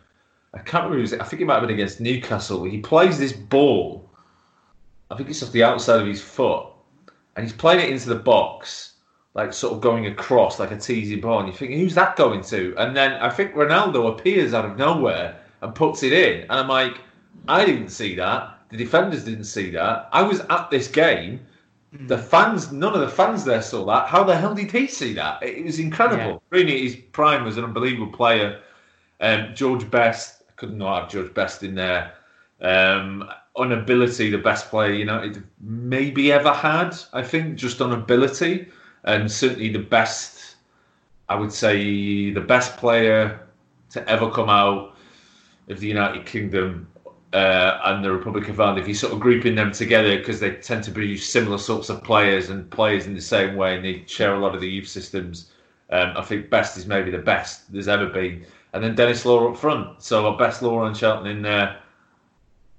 [0.54, 1.02] I can't remember.
[1.02, 2.64] Was, I think it might have been against Newcastle.
[2.64, 4.08] He plays this ball.
[5.10, 6.66] I think it's off the outside of his foot,
[7.34, 8.92] and he's playing it into the box,
[9.34, 11.40] like sort of going across like a teasy ball.
[11.40, 12.74] And you think, who's that going to?
[12.78, 16.42] And then I think Ronaldo appears out of nowhere and puts it in.
[16.42, 17.00] And I'm like,
[17.46, 18.58] I didn't see that.
[18.70, 20.08] The defenders didn't see that.
[20.12, 21.40] I was at this game.
[21.92, 22.24] The hmm.
[22.24, 24.08] fans, none of the fans there saw that.
[24.08, 25.42] How the hell did he see that?
[25.42, 26.32] It was incredible.
[26.32, 26.38] Yeah.
[26.50, 28.60] Really, his prime was an unbelievable player.
[29.20, 32.12] Um, George Best, I couldn't not have George Best in there.
[32.60, 36.96] Um, on ability, the best player United maybe ever had.
[37.12, 38.68] I think just on ability,
[39.04, 40.56] and certainly the best.
[41.28, 43.40] I would say the best player
[43.90, 44.96] to ever come out
[45.68, 46.88] of the United Kingdom
[47.32, 48.78] uh, and the Republic of Ireland.
[48.78, 52.02] If you're sort of grouping them together because they tend to be similar sorts of
[52.02, 54.88] players and players in the same way, and they share a lot of the youth
[54.88, 55.50] systems.
[55.90, 59.50] Um, I think Best is maybe the best there's ever been, and then Denis Law
[59.50, 60.02] up front.
[60.02, 61.78] So our Best Law and Charlton in there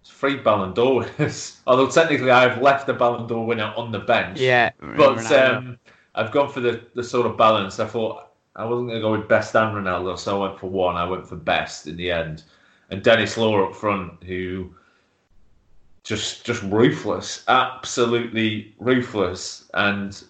[0.05, 1.61] three Ballon d'Or winners.
[1.67, 4.39] Although technically I've left the Ballon d'Or winner on the bench.
[4.39, 5.77] Yeah, but um,
[6.15, 7.79] I've gone for the, the sort of balance.
[7.79, 10.69] I thought I wasn't going to go with Best and Ronaldo, so I went for
[10.69, 10.95] one.
[10.95, 12.43] I went for Best in the end,
[12.89, 14.73] and Denis Law up front, who
[16.03, 19.69] just just ruthless, absolutely ruthless.
[19.73, 20.21] And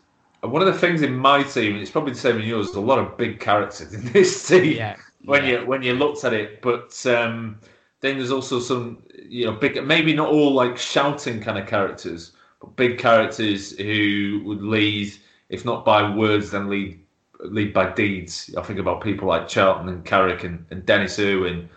[0.42, 2.78] one of the things in my team, and it's probably the same in yours, there's
[2.78, 4.76] a lot of big characters in this team.
[4.78, 4.96] Yeah.
[5.26, 5.62] When yeah.
[5.62, 7.60] you when you looked at it, but um,
[8.02, 12.32] then there's also some you know big maybe not all like shouting kind of characters
[12.62, 15.14] but big characters who would lead
[15.50, 17.00] if not by words then lead
[17.42, 21.70] lead by deeds i think about people like charlton and carrick and, and denis irwin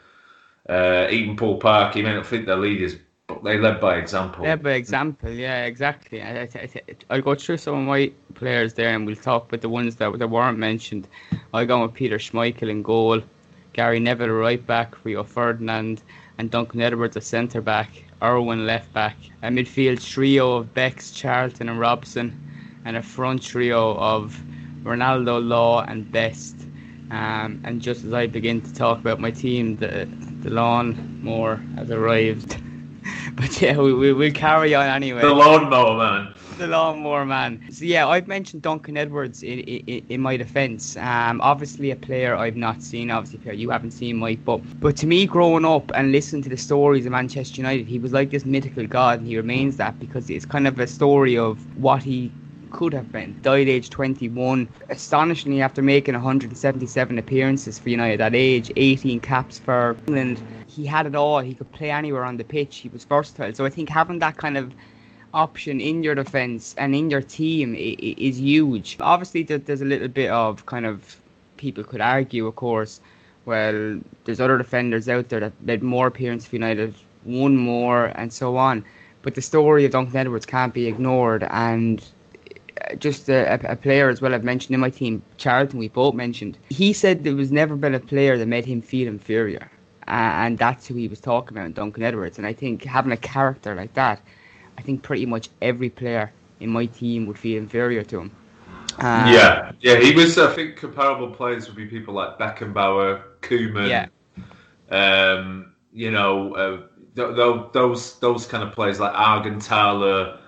[0.69, 2.97] uh, even paul park may not think they're leaders
[3.29, 4.45] but they led by example.
[4.45, 6.23] Led by example yeah exactly.
[6.23, 6.49] I,
[7.09, 9.97] I, will go through some of my players there and we'll talk about the ones
[9.97, 11.09] that, that weren't mentioned
[11.55, 13.23] i'll go with peter schmeichel in goal
[13.73, 16.03] Gary Neville right back, Rio Ferdinand,
[16.39, 21.69] and Duncan Edwards a centre back, Irwin left back, a midfield trio of Becks, Charlton,
[21.69, 22.39] and Robson,
[22.85, 24.39] and a front trio of
[24.83, 26.57] Ronaldo, Law, and Best.
[27.11, 30.09] Um, and just as I begin to talk about my team, the
[30.43, 32.61] the lawn more has arrived.
[33.35, 35.23] but yeah, we, we will carry on anyway.
[35.23, 37.61] The lawnmower man the lawnmower man.
[37.71, 40.97] So yeah, I've mentioned Duncan Edwards in in, in my defence.
[40.97, 43.11] Um, obviously a player I've not seen.
[43.11, 44.45] Obviously, player you haven't seen, Mike.
[44.45, 47.99] But but to me, growing up and listening to the stories of Manchester United, he
[47.99, 51.37] was like this mythical god, and he remains that because it's kind of a story
[51.37, 52.31] of what he
[52.73, 53.39] could have been.
[53.43, 54.69] Died age 21.
[54.89, 61.07] Astonishingly, after making 177 appearances for United at age, 18 caps for England, he had
[61.07, 61.41] it all.
[61.41, 62.79] He could play anywhere on the pitch.
[62.79, 63.55] He was versatile.
[63.55, 64.73] So I think having that kind of
[65.35, 68.97] option in your defence and in your team is huge.
[69.01, 71.17] Obviously, there's a little bit of kind of
[71.57, 73.01] people could argue, of course.
[73.45, 78.33] Well, there's other defenders out there that made more appearances for United, won more, and
[78.33, 78.85] so on.
[79.23, 82.05] But the story of Duncan Edwards can't be ignored, and
[82.99, 86.59] just a, a, player as well I've mentioned in my team, Charlton, we both mentioned.
[86.69, 89.71] He said there was never been a player that made him feel inferior,
[90.09, 92.39] uh, and that's who he was talking about, Duncan Edwards.
[92.39, 94.21] And I think having a character like that
[94.79, 98.31] I think pretty much every player in my team would feel inferior to him.
[98.99, 100.37] Um, yeah, yeah, he was.
[100.39, 103.89] I think comparable players would be people like Beckenbauer, Koeman.
[103.89, 104.07] Yeah.
[104.91, 106.77] Um, you know, uh,
[107.17, 110.39] th- th- those those kind of players like Augenthaler.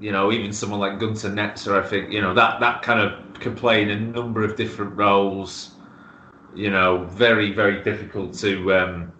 [0.00, 1.82] You know, even someone like Gunter Netzer.
[1.82, 4.96] I think you know that that kind of can play in a number of different
[4.96, 5.72] roles.
[6.54, 9.12] You know, very very difficult to um,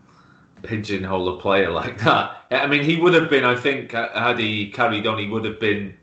[0.62, 2.44] pigeonhole a player like that.
[2.50, 3.44] I mean, he would have been.
[3.44, 5.96] I think uh, had he carried on, he would have been.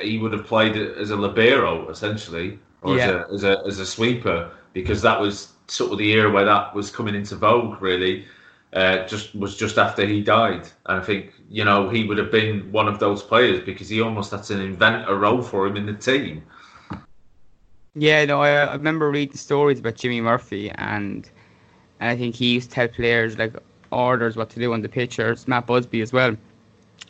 [0.00, 3.04] He would have played as a libero essentially, or yeah.
[3.04, 6.44] as, a, as a as a sweeper, because that was sort of the era where
[6.44, 7.80] that was coming into vogue.
[7.82, 8.24] Really,
[8.74, 12.32] uh, just was just after he died, and I think you know he would have
[12.32, 15.76] been one of those players because he almost had to invent a role for him
[15.76, 16.42] in the team.
[17.94, 21.30] Yeah, no, I, I remember reading stories about Jimmy Murphy, and
[22.00, 23.54] and I think he used to tell players like
[23.92, 26.36] orders what to do on the pitch, or Matt Busby as well.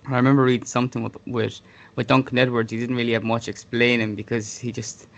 [0.07, 1.61] I remember reading something with with
[1.97, 2.71] with Duncan Edwards.
[2.71, 5.09] He didn't really have much explaining because he just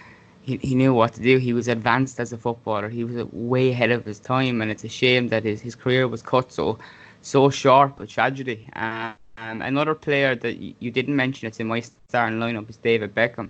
[0.47, 1.39] he, he knew what to do.
[1.39, 2.89] He was advanced as a footballer.
[2.89, 6.09] He was way ahead of his time, and it's a shame that his, his career
[6.09, 6.79] was cut so
[7.23, 7.91] so short.
[7.99, 8.59] But tragedy.
[8.75, 9.15] Um,
[9.71, 10.55] another player that
[10.85, 13.49] you didn't mention, it's in my starting lineup, is David Beckham.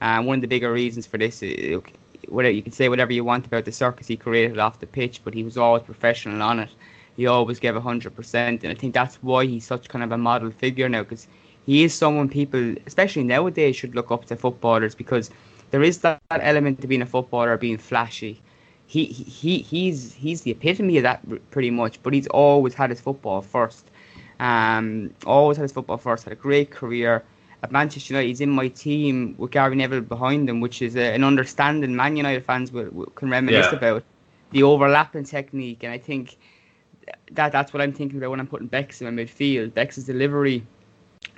[0.00, 1.80] And one of the bigger reasons for this, uh,
[2.28, 5.20] whatever you can say whatever you want about the circus he created off the pitch,
[5.24, 6.70] but he was always professional on it.
[7.16, 10.18] He always gave hundred percent, and I think that's why he's such kind of a
[10.18, 11.26] model figure now, because
[11.66, 15.30] he is someone people, especially nowadays, should look up to footballers because
[15.72, 18.40] there is that element to being a footballer, being flashy.
[18.86, 23.00] He, he he's he's the epitome of that pretty much, but he's always had his
[23.00, 23.90] football first.
[24.38, 26.24] Um, always had his football first.
[26.24, 27.24] Had a great career
[27.62, 28.28] at Manchester United.
[28.28, 32.16] He's in my team with Gary Neville behind him, which is a, an understanding Man
[32.16, 33.78] United fans will, will can reminisce yeah.
[33.78, 34.04] about
[34.50, 35.84] the overlapping technique.
[35.84, 36.36] And I think
[37.30, 39.72] that that's what I'm thinking about when I'm putting Becks in my midfield.
[39.72, 40.66] Becks's delivery,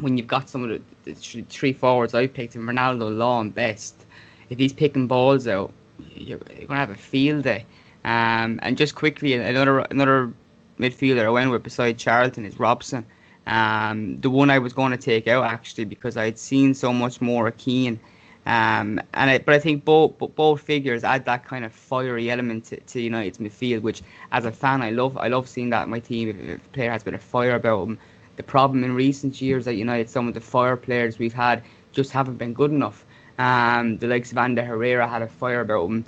[0.00, 3.54] when you've got some of the, the three forwards I picked, and Ronaldo, Law, and
[3.54, 4.03] Best,
[4.50, 5.72] if he's picking balls out,
[6.14, 7.64] you're, gonna have a field day.
[8.04, 10.32] Um, and just quickly, another another
[10.78, 13.06] midfielder I went with beside Charlton is Robson.
[13.46, 16.92] Um, the one I was going to take out actually because I had seen so
[16.92, 18.00] much more Keane.
[18.46, 22.66] Um, and I, but I think both both figures add that kind of fiery element
[22.66, 24.02] to, to United's midfield, which
[24.32, 25.16] as a fan I love.
[25.16, 26.28] I love seeing that in my team.
[26.28, 27.98] If, a player has been a bit of fire about him,
[28.36, 32.10] the problem in recent years at United, some of the fire players we've had just
[32.10, 33.06] haven't been good enough.
[33.38, 36.04] Um, the likes of Ander Herrera had a fire about him.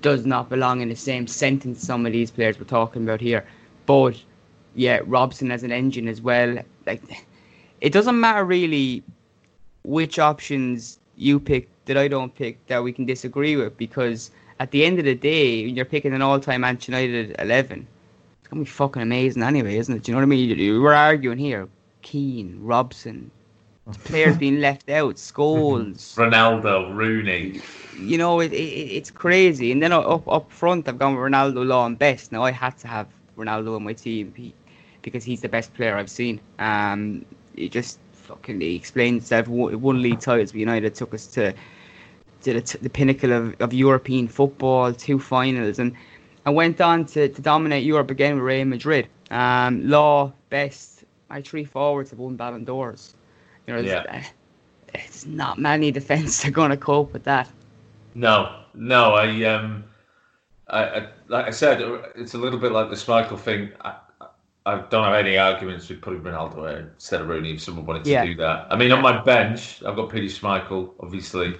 [0.00, 3.44] Does not belong in the same sentence some of these players we're talking about here.
[3.86, 4.16] But
[4.74, 6.58] yeah, Robson as an engine as well.
[6.86, 7.02] Like
[7.80, 9.02] it doesn't matter really
[9.82, 14.70] which options you pick that I don't pick that we can disagree with because at
[14.70, 17.86] the end of the day, when you're picking an all-time Manchester United eleven,
[18.40, 20.02] it's gonna be fucking amazing anyway, isn't it?
[20.02, 20.82] Do you know what I mean?
[20.82, 21.68] We're arguing here.
[22.02, 23.30] Keane, Robson,
[24.04, 27.60] players being left out, Scholes, Ronaldo, Rooney.
[27.98, 29.72] You know, it, it, it's crazy.
[29.72, 32.32] And then up up front, I've gone with Ronaldo, Law, and Best.
[32.32, 34.54] Now I had to have Ronaldo on my team he,
[35.02, 36.40] because he's the best player I've seen.
[36.58, 37.24] Um,
[37.56, 39.48] it just fucking he explained himself.
[39.48, 41.52] One league titles with United took us to
[42.42, 45.94] to the, the pinnacle of, of European football, two finals, and
[46.46, 49.08] I went on to, to dominate Europe again with Real Madrid.
[49.30, 53.14] Um, Law, Best, my three forwards have won Ballon d'Ors.
[53.76, 54.24] You know, yeah.
[54.94, 57.48] it's not many defenses are going to cope with that.
[58.14, 59.84] No, no, I um,
[60.68, 61.80] I, I, like I said,
[62.16, 63.70] it's a little bit like the Schmeichel thing.
[63.80, 63.96] I,
[64.66, 68.04] I don't have any arguments with putting Ronaldo in instead of Rooney if someone wanted
[68.04, 68.24] to yeah.
[68.24, 68.66] do that.
[68.70, 71.56] I mean, on my bench, I've got Peter Schmeichel, obviously.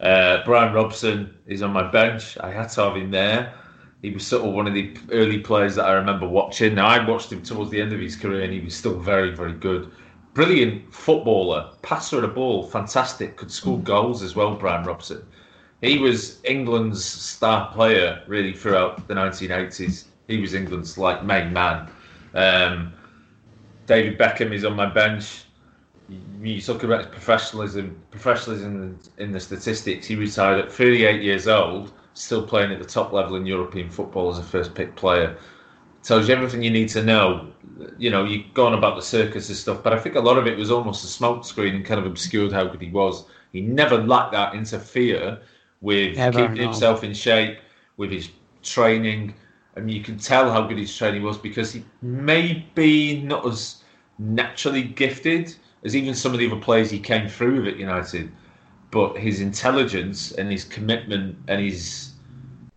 [0.00, 2.36] Uh, Brian Robson is on my bench.
[2.38, 3.54] I had to have him there.
[4.02, 6.74] He was sort of one of the early players that I remember watching.
[6.74, 9.34] Now, I watched him towards the end of his career and he was still very,
[9.34, 9.90] very good.
[10.36, 15.26] Brilliant footballer, passer of the ball, fantastic, could score goals as well, Brian Robson
[15.82, 20.04] he was England's star player really throughout the 1980s.
[20.28, 21.90] He was England's like main man.
[22.34, 22.92] Um,
[23.86, 25.44] David Beckham is on my bench.
[26.40, 30.06] You talk about his professionalism, professionalism in the statistics.
[30.06, 34.30] He retired at 38 years old, still playing at the top level in European football
[34.30, 35.36] as a first pick player.
[36.06, 37.48] Tells you everything you need to know.
[37.98, 40.38] You know, you go on about the circus and stuff, but I think a lot
[40.38, 43.24] of it was almost a smokescreen and kind of obscured how good he was.
[43.52, 45.40] He never let that interfere
[45.80, 46.62] with Ever, keeping no.
[46.62, 47.58] himself in shape,
[47.96, 48.30] with his
[48.62, 49.34] training.
[49.74, 53.82] and you can tell how good his training was because he may be not as
[54.18, 58.30] naturally gifted as even some of the other players he came through with at United.
[58.92, 62.12] But his intelligence and his commitment and his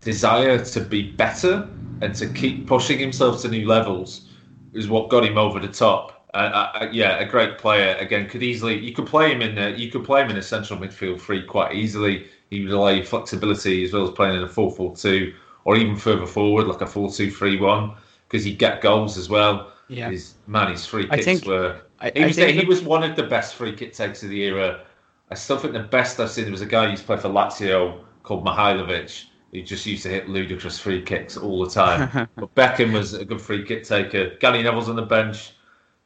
[0.01, 1.67] desire to be better
[2.01, 4.29] and to keep pushing himself to new levels
[4.73, 6.27] is what got him over the top.
[6.33, 7.95] Uh, uh, yeah, a great player.
[7.97, 10.43] Again, could easily you could play him in the, you could play him in a
[10.43, 12.27] central midfield three quite easily.
[12.49, 15.33] He would allow you flexibility as well as playing in a 4 4 2
[15.65, 17.91] or even further forward, like a 4 2 3 1,
[18.27, 19.73] because he'd get goals as well.
[19.87, 20.11] Yeah.
[20.11, 21.81] His, man, his free kicks think, were.
[21.99, 24.85] I, he, was, he was one of the best free kick takes of the era.
[25.31, 27.29] I still think the best I've seen was a guy who used to play for
[27.29, 32.29] Lazio called Mihajlovic, who just used to hit ludicrous free kicks all the time.
[32.35, 34.35] but Beckham was a good free kick taker.
[34.39, 35.53] Gary Neville's on the bench.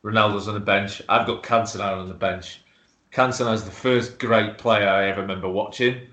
[0.04, 1.02] Ronaldo's on the bench.
[1.10, 2.62] I've got Cantona on the bench.
[3.12, 6.08] Cantona's the first great player I ever remember watching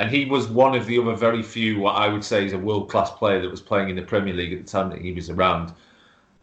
[0.00, 2.58] and he was one of the other very few what I would say is a
[2.58, 5.12] world class player that was playing in the Premier League at the time that he
[5.12, 5.74] was around.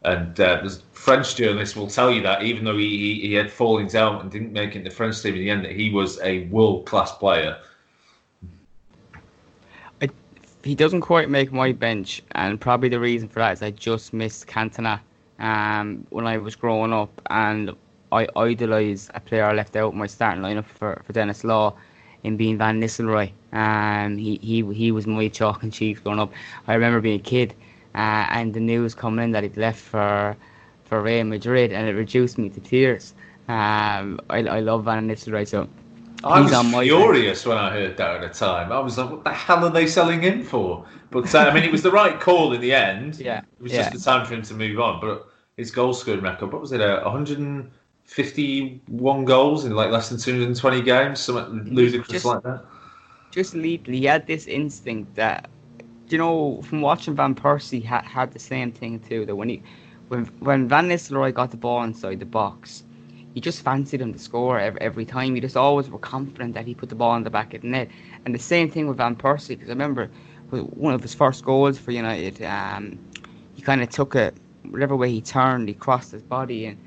[0.04, 3.52] And uh, the French journalists will tell you that even though he, he, he had
[3.52, 5.90] fallings out and didn't make it in the French team in the end, that he
[5.90, 7.58] was a world class player.
[10.64, 14.14] He doesn't quite make my bench, and probably the reason for that is I just
[14.14, 15.00] missed Cantona
[15.40, 17.76] um, when I was growing up, and
[18.12, 21.76] I idolised a player I left out my starting lineup for, for Denis Law
[22.24, 23.32] in being Van Nistelrooy.
[23.54, 26.32] Um, he, he, he was my chalk and cheese growing up.
[26.68, 27.54] I remember being a kid
[27.96, 30.36] uh, and the news coming in that he'd left for
[30.86, 33.14] for Real Madrid and it reduced me to tears.
[33.50, 35.68] Um, I, I love Van Nistelrooy, so
[36.24, 36.52] I was
[36.84, 38.72] furious when I heard that at the time.
[38.72, 41.64] I was like, "What the hell are they selling him for?" But uh, I mean,
[41.64, 43.20] it was the right call in the end.
[43.28, 43.90] Yeah, it was yeah.
[43.90, 45.00] just the time for him to move on.
[45.00, 45.28] But
[45.58, 46.82] his goal scoring record, what was it?
[46.82, 52.66] Uh, 151 goals in like less than 220 games, something ludicrous just, like that.
[53.32, 53.94] Just lethal.
[53.94, 55.50] He had this instinct that,
[56.10, 59.26] you know, from watching Van Persie, had had the same thing too.
[59.26, 59.62] That when he,
[60.08, 62.84] when when Van Nistelrooy got the ball inside the box
[63.38, 65.36] he just fancied him to score every, every time.
[65.36, 67.68] He just always were confident that he put the ball in the back of the
[67.68, 67.88] net.
[68.26, 70.10] And the same thing with Van Persie, because I remember
[70.50, 72.98] one of his first goals for United, um,
[73.54, 74.34] he kind of took it,
[74.68, 76.80] whatever way he turned, he crossed his body and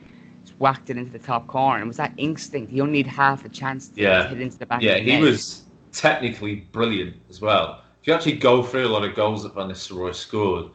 [0.58, 1.84] whacked it into the top corner.
[1.84, 2.72] It was that instinct.
[2.72, 4.28] He only needed half a chance to yeah.
[4.28, 7.80] hit into the back yeah, he was technically brilliant as well.
[8.00, 10.72] If you actually go through a lot of goals that Van Nistelrooy scored,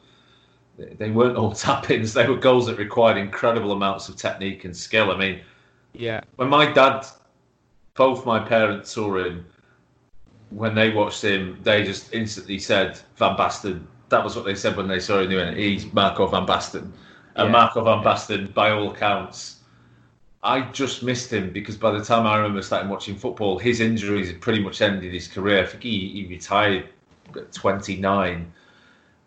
[0.77, 2.13] they weren't all tap-ins.
[2.13, 5.11] They were goals that required incredible amounts of technique and skill.
[5.11, 5.41] I mean,
[5.97, 6.21] yeah.
[6.35, 7.05] When my dad,
[7.95, 9.45] both my parents saw him,
[10.49, 13.85] when they watched him, they just instantly said Van Basten.
[14.09, 15.57] That was what they said when they saw him doing it.
[15.57, 16.91] He's Marco Van Basten.
[17.35, 17.51] And yeah.
[17.51, 19.59] Marco Van Basten, by all accounts,
[20.43, 24.27] I just missed him because by the time I remember starting watching football, his injuries
[24.27, 25.63] had pretty much ended his career.
[25.63, 26.87] I think he, he retired
[27.35, 28.51] at 29.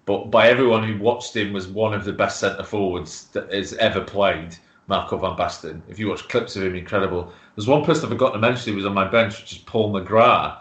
[0.07, 3.75] But by everyone who watched him, was one of the best centre forwards that has
[3.75, 4.57] ever played.
[4.89, 5.83] Marco van Basten.
[5.89, 7.33] If you watch clips of him, incredible.
[7.55, 9.93] There's one person I forgot to mention who was on my bench, which is Paul
[9.93, 10.59] McGrath.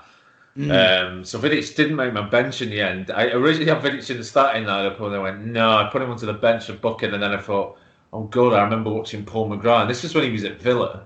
[0.58, 0.72] Mm.
[0.72, 3.10] Um, so Vidic didn't make my bench in the end.
[3.12, 6.12] I originally had Vidic in the starting lineup, and I went, no, I put him
[6.12, 7.78] onto the bench of Buchan, and then I thought,
[8.12, 9.82] oh god, I remember watching Paul McGrath.
[9.82, 11.04] And this is when he was at Villa.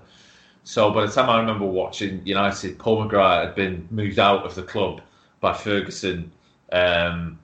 [0.64, 4.54] So by the time I remember watching United, Paul McGrath had been moved out of
[4.54, 5.00] the club
[5.40, 6.32] by Ferguson,
[6.72, 7.38] um,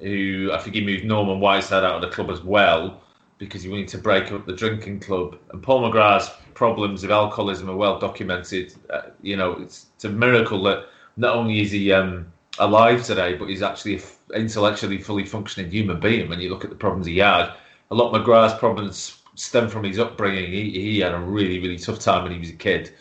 [0.00, 3.00] who I think he moved Norman Whiteside out of the club as well
[3.38, 5.38] because you need to break up the drinking club.
[5.50, 8.74] And Paul McGrath's problems of alcoholism are well documented.
[8.88, 13.34] Uh, you know, it's, it's, a miracle that not only is he um, alive today,
[13.34, 14.02] but he's actually an
[14.42, 16.28] intellectually fully functioning human being.
[16.28, 17.52] When you look at the problems he had,
[17.90, 20.50] a lot of McGrath's problems stem from his upbringing.
[20.50, 22.94] He, he had a really, really tough time when he was a kid.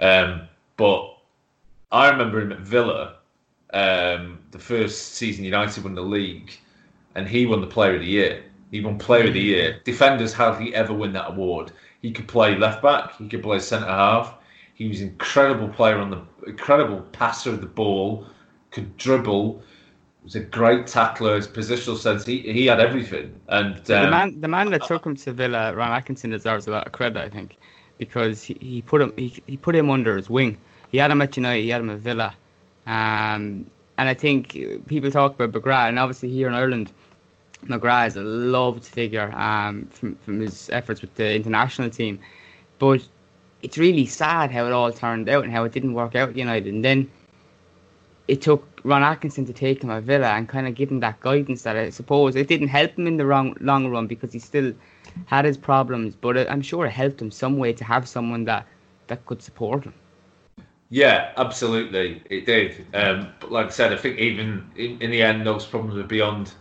[0.00, 1.18] Um, but
[1.92, 3.16] I remember him at Villa,
[3.74, 6.52] um, the first season United won the league,
[7.14, 9.80] and he won the Player of the Year he won Player of the Year.
[9.84, 11.70] Defenders hardly ever win that award.
[12.02, 13.16] He could play left back.
[13.18, 14.34] He could play centre half.
[14.74, 18.26] He was an incredible player on the incredible passer of the ball.
[18.72, 19.62] Could dribble.
[20.24, 21.36] Was a great tackler.
[21.36, 22.26] His positional sense.
[22.26, 23.40] He he had everything.
[23.46, 26.72] And um, the man the man that took him to Villa, Ron Atkinson, deserves a
[26.72, 27.22] lot of credit.
[27.22, 27.56] I think
[27.98, 30.58] because he, he put him he, he put him under his wing.
[30.90, 31.62] He had him at United.
[31.62, 32.34] He had him at Villa.
[32.86, 34.58] Um, and I think
[34.88, 36.90] people talk about McGrath, and obviously here in Ireland
[37.66, 42.18] McGrath is a loved figure um, from, from his efforts with the international team.
[42.78, 43.06] But
[43.62, 46.36] it's really sad how it all turned out and how it didn't work out at
[46.36, 46.72] United.
[46.72, 47.10] And then
[48.28, 51.20] it took Ron Atkinson to take him at Villa and kind of give him that
[51.20, 54.38] guidance that I suppose it didn't help him in the wrong, long run because he
[54.38, 54.72] still
[55.26, 58.66] had his problems, but I'm sure it helped him some way to have someone that,
[59.06, 59.94] that could support him.
[60.90, 62.86] Yeah, absolutely, it did.
[62.94, 66.02] Um, but like I said, I think even in, in the end, those problems were
[66.02, 66.52] beyond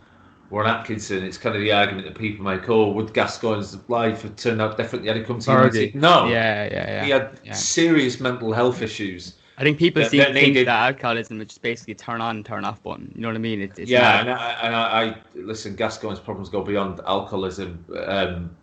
[0.53, 2.69] Ron Atkinson, it's kind of the argument that people make.
[2.69, 5.95] Oh, would Gascoigne's life have turned out differently had he come to United?
[5.95, 6.27] No.
[6.27, 7.03] Yeah, yeah, yeah.
[7.05, 7.53] He had yeah.
[7.53, 9.33] serious mental health issues.
[9.57, 12.45] I think people that, seem that think that alcoholism is just basically turn on, and
[12.45, 13.11] turn off button.
[13.15, 13.61] You know what I mean?
[13.61, 15.75] It, yeah, and, I, and I, I, listen.
[15.75, 17.83] Gascoigne's problems go beyond alcoholism.
[18.05, 18.55] Um,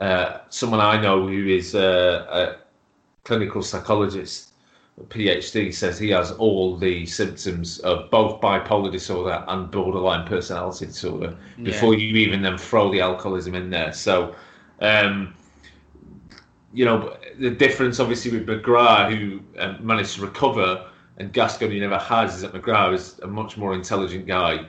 [0.00, 2.58] uh, someone I know who is a
[3.24, 4.52] clinical psychologist
[5.04, 11.36] PhD says he has all the symptoms of both bipolar disorder and borderline personality disorder
[11.58, 11.64] yeah.
[11.64, 13.92] before you even then throw the alcoholism in there.
[13.92, 14.34] So,
[14.80, 15.34] um,
[16.72, 21.80] you know, the difference obviously with McGrath, who um, managed to recover, and Gascoigne you
[21.80, 24.66] never has, is that McGrath is a much more intelligent guy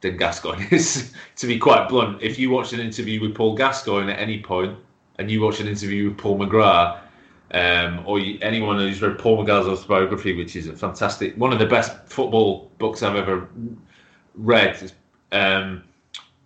[0.00, 1.12] than Gascoigne is.
[1.36, 4.78] to be quite blunt, if you watch an interview with Paul Gascoigne at any point,
[5.18, 7.00] and you watch an interview with Paul McGrath,
[7.54, 11.66] um, or anyone who's read Paul McGrath's autobiography, which is a fantastic, one of the
[11.66, 13.48] best football books I've ever
[14.34, 14.92] read.
[15.30, 15.84] Um,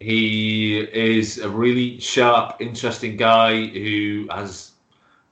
[0.01, 4.73] he is a really sharp, interesting guy who has,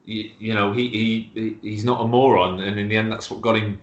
[0.07, 0.88] you, you know, he,
[1.34, 3.78] he he's not a moron, and in the end, that's what got him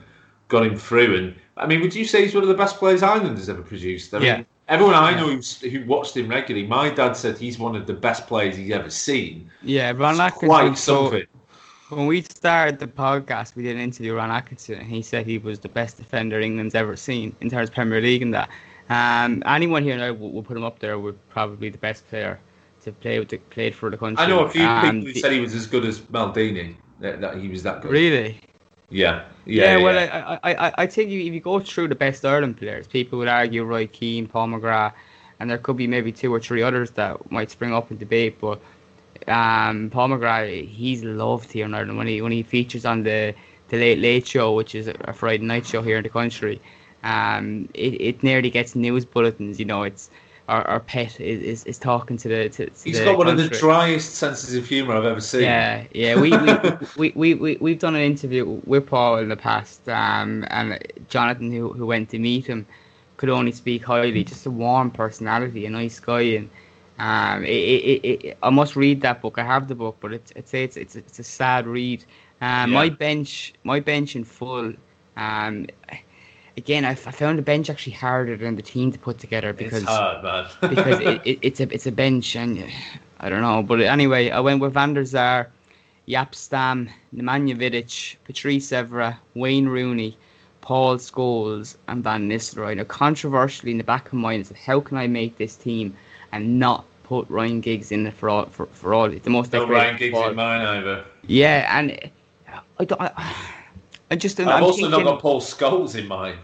[0.47, 1.15] got him through.
[1.15, 3.61] And I mean, would you say he's one of the best players Ireland has ever
[3.61, 4.13] produced?
[4.15, 4.36] I yeah.
[4.38, 7.93] Mean, everyone I know who watched him regularly, my dad said he's one of the
[7.93, 9.49] best players he's ever seen.
[9.61, 10.49] Yeah, Ron Atkinson.
[10.49, 11.28] Quite something.
[11.95, 15.25] When we started the podcast, we did an interview with Ron Atkinson, and he said
[15.25, 18.49] he was the best defender England's ever seen in terms of Premier League and that.
[18.89, 22.39] Um, anyone here now will, will put him up there with probably the best player
[22.83, 24.23] to play with, the, played for the country.
[24.23, 26.75] I know a few um, people who said he was as good as Maldini.
[26.99, 27.91] That, that he was that good.
[27.91, 28.39] Really?
[28.89, 29.77] Yeah, yeah.
[29.77, 30.37] yeah well, yeah.
[30.43, 33.63] I, I, I think if you go through the best Ireland players, people would argue
[33.63, 34.93] Roy Keane, Paul McGrath,
[35.39, 38.39] and there could be maybe two or three others that might spring up in debate.
[38.39, 38.61] But
[39.28, 43.34] um, Paul McGrath, he's loved here in Ireland when he when he features on the
[43.69, 46.61] the Late Late Show, which is a Friday night show here in the country.
[47.03, 49.59] Um, it, it nearly gets news bulletins.
[49.59, 50.09] You know, it's
[50.47, 52.49] our, our pet is, is, is talking to the.
[52.49, 53.45] To, to He's the got one country.
[53.45, 55.41] of the driest senses of humour I've ever seen.
[55.41, 56.19] Yeah, yeah.
[56.19, 56.53] We we,
[56.97, 60.78] we, we, we we've done an interview with Paul in the past, um, and
[61.09, 62.65] Jonathan, who who went to meet him,
[63.17, 64.24] could only speak highly.
[64.24, 66.49] Just a warm personality, a nice guy, and
[67.04, 69.38] um, it, it, it, I must read that book.
[69.38, 72.06] I have the book, but it's it's it's it's, it's a sad read.
[72.39, 72.80] Um, Yeah.
[72.80, 74.74] My bench, my bench in full.
[75.18, 75.68] Um,
[76.56, 79.91] again, I found the bench actually harder than the team to put together because it's
[79.91, 82.72] hard, because it, it, it's a it's a bench and
[83.20, 83.64] I don't know.
[83.64, 85.49] But anyway, I went with Van der Sar,
[86.08, 90.18] Jaap Stam, Nemanja Vidic, Patrice Evra, Wayne Rooney,
[90.62, 92.78] Paul Scholes, and Van Nistelrooy.
[92.78, 95.97] Now, controversially, in the back of my mind, is how can I make this team
[96.32, 99.60] and not put Ryan Giggs in it for all for, for all the most no
[99.60, 101.06] decorated Ryan Giggs in mine either.
[101.28, 102.12] Yeah, and
[102.80, 103.01] I don't.
[103.01, 103.36] I,
[104.12, 106.38] I just I've I'm also thinking, not got Paul Scholes in mine.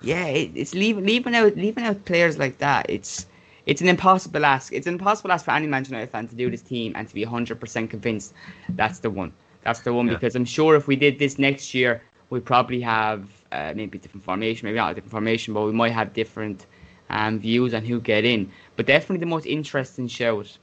[0.00, 2.86] yeah, it, it's leaving leaving out leaving out players like that.
[2.88, 3.26] It's
[3.66, 4.72] it's an impossible ask.
[4.72, 7.14] It's an impossible ask for any Manchester United fan to do this team and to
[7.14, 8.34] be hundred percent convinced
[8.70, 9.32] that's the one.
[9.62, 10.14] That's the one Yeah.
[10.14, 14.00] because I'm sure if we did this next year, we probably have uh, maybe a
[14.00, 16.66] different formation, maybe not a different formation, but we might have different
[17.10, 18.50] um, views on who get in.
[18.82, 20.58] But definitely the most interesting shout,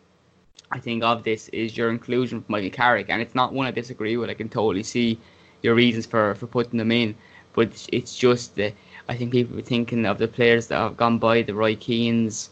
[0.74, 3.72] I think, of this is your inclusion of Michael Carrick, and it's not one I
[3.72, 4.30] disagree with.
[4.30, 5.17] I can totally see
[5.61, 7.15] your reasons for, for putting them in,
[7.53, 8.74] but it's, just the
[9.07, 12.49] I think people were thinking of the players that have gone by, the Roy Keanes,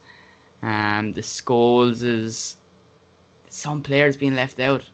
[0.62, 2.56] um, the Scholeses,
[3.50, 4.90] some players being left out.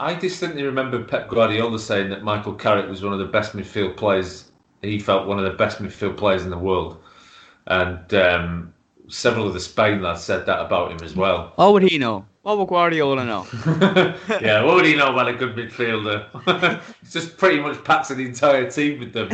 [0.00, 3.96] I distinctly remember Pep Guardiola saying that Michael Carrick was one of the best midfield
[3.96, 4.50] players.
[4.82, 7.00] He felt one of the best midfield players in the world,
[7.68, 8.74] and um,
[9.08, 11.52] several of the Spain lads said that about him as well.
[11.56, 12.26] What would he know?
[12.42, 13.46] What would Guardiola know?
[14.40, 16.80] yeah, what would he know about a good midfielder?
[17.02, 19.28] He's just pretty much packs the entire team with them.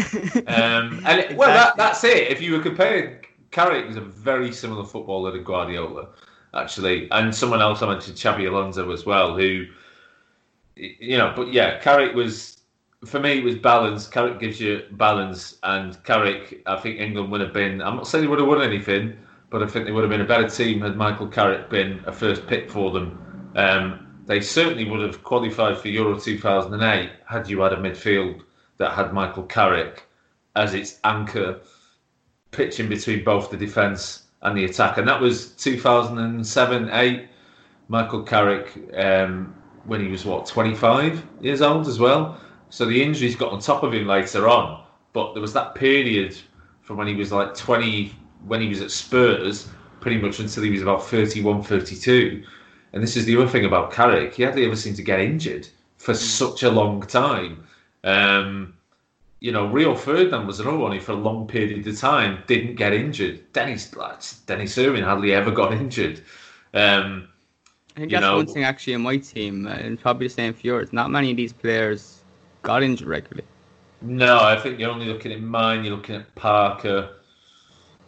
[0.49, 2.29] Um, and it- well, that, that's it.
[2.29, 3.19] If you were comparing,
[3.53, 6.09] Carrick is a very similar footballer to Guardiola,
[6.55, 9.67] actually, and someone else I mentioned, Xabi Alonso as well, who,
[10.75, 12.55] you know, but yeah, Carrick was
[13.05, 14.09] for me it was balance.
[14.09, 17.81] Carrick gives you balance, and Carrick, I think England would have been.
[17.83, 19.17] I'm not saying he would have won anything,
[19.55, 22.13] but I think they would have been a better team had Michael Carrick been a
[22.13, 23.53] first pick for them.
[23.55, 28.43] Um, they certainly would have qualified for Euro 2008 had you had a midfield
[28.79, 30.09] that had Michael Carrick
[30.57, 31.61] as its anchor,
[32.51, 34.99] pitching between both the defence and the attack.
[34.99, 37.29] And that was 2007 8.
[37.87, 42.41] Michael Carrick, um, when he was what 25 years old as well.
[42.71, 44.85] So the injuries got on top of him later on.
[45.13, 46.37] But there was that period
[46.81, 48.13] from when he was like 20,
[48.47, 49.69] when he was at Spurs,
[50.01, 52.43] pretty much until he was about 31, 32.
[52.93, 54.35] And this is the other thing about Carrick.
[54.35, 55.67] He hardly ever seemed to get injured
[55.97, 57.65] for such a long time.
[58.05, 58.75] Um,
[59.41, 62.77] you know, Rio Ferdinand was another one who, for a long period of time, didn't
[62.77, 63.53] get injured.
[63.53, 66.21] Denis, like, Denis Irwin hardly ever got injured.
[66.73, 67.29] Um,
[67.97, 70.35] I think You that's know- one thing actually in my team, uh, and probably the
[70.35, 70.93] same for yours.
[70.93, 72.21] Not many of these players
[72.63, 73.47] got injured regularly.
[74.03, 75.85] No, I think you're only looking at mine.
[75.85, 77.09] You're looking at Parker.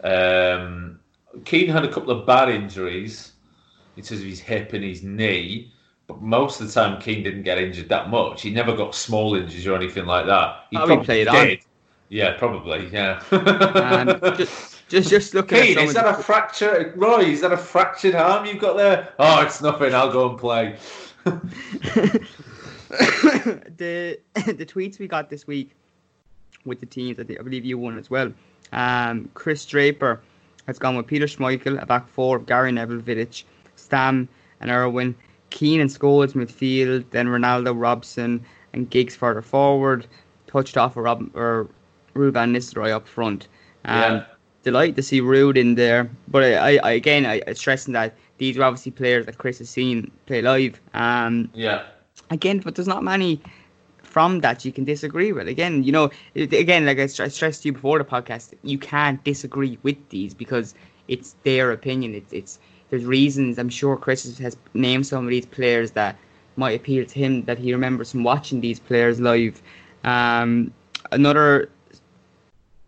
[0.03, 0.99] Um,
[1.45, 3.33] Keane had a couple of bad injuries
[3.95, 5.71] in terms of his hip and his knee,
[6.07, 8.41] but most of the time Keane didn't get injured that much.
[8.41, 10.65] He never got small injuries or anything like that.
[10.69, 11.47] He Probably probably played on.
[11.47, 11.59] did.
[12.09, 12.87] Yeah, probably.
[12.87, 13.21] Yeah.
[13.31, 16.93] Um, just, just, just looking Keane, at is that a fracture?
[16.95, 19.13] Roy, is that a fractured arm you've got there?
[19.19, 19.93] Oh, it's nothing.
[19.93, 20.77] I'll go and play.
[21.25, 22.21] the
[24.35, 25.75] the tweets we got this week
[26.65, 27.19] with the teams.
[27.19, 28.31] I, think, I believe you won as well.
[28.73, 30.21] Um, Chris Draper
[30.67, 33.43] has gone with Peter Schmeichel, a back four, Gary Neville, Vidic,
[33.75, 34.27] Stam,
[34.59, 35.15] and Irwin.
[35.49, 38.43] Keane and Scholes midfield, then Ronaldo, Robson,
[38.73, 40.05] and Giggs further forward.
[40.47, 41.69] Touched off a Rob or
[42.15, 43.47] Ruud van Nistelrooy up front.
[43.85, 44.25] Um, Yeah.
[44.63, 48.57] Delighted to see Ruud in there, but I, I again I, I stressing that these
[48.57, 50.81] are obviously players that Chris has seen play live.
[50.93, 51.83] Um, Yeah.
[52.29, 53.41] again, but there's not many
[54.17, 55.47] from that you can disagree with.
[55.47, 59.23] Again, you know, again, like I I stressed to you before the podcast, you can't
[59.23, 60.73] disagree with these because
[61.07, 62.15] it's their opinion.
[62.15, 62.57] It's it's
[62.89, 63.59] there's reasons.
[63.59, 66.15] I'm sure Chris has named some of these players that
[66.55, 69.61] might appeal to him that he remembers from watching these players live.
[70.03, 70.73] Um,
[71.11, 71.69] another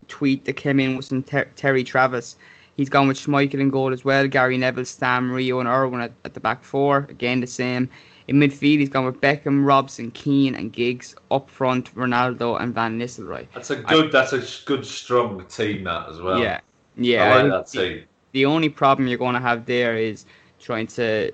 [0.08, 2.38] tweet that came in was from Ter- Terry Travis.
[2.76, 4.28] He's gone with Schmeichel in goal as well.
[4.28, 7.06] Gary Neville, Stam, Rio, and Irwin at, at the back four.
[7.08, 7.88] Again, the same.
[8.30, 11.16] In midfield, he's gone with Beckham, Robson, Keane, and Giggs.
[11.32, 13.48] Up front, Ronaldo and Van Nistelrooy.
[13.56, 14.06] That's a good.
[14.06, 15.86] I, that's a good, strong team.
[15.86, 16.40] That as well.
[16.40, 16.60] Yeah,
[16.96, 17.24] yeah.
[17.24, 17.98] I like that team.
[17.98, 18.04] The,
[18.34, 20.28] the only problem you're going to have there is
[20.60, 21.32] trying to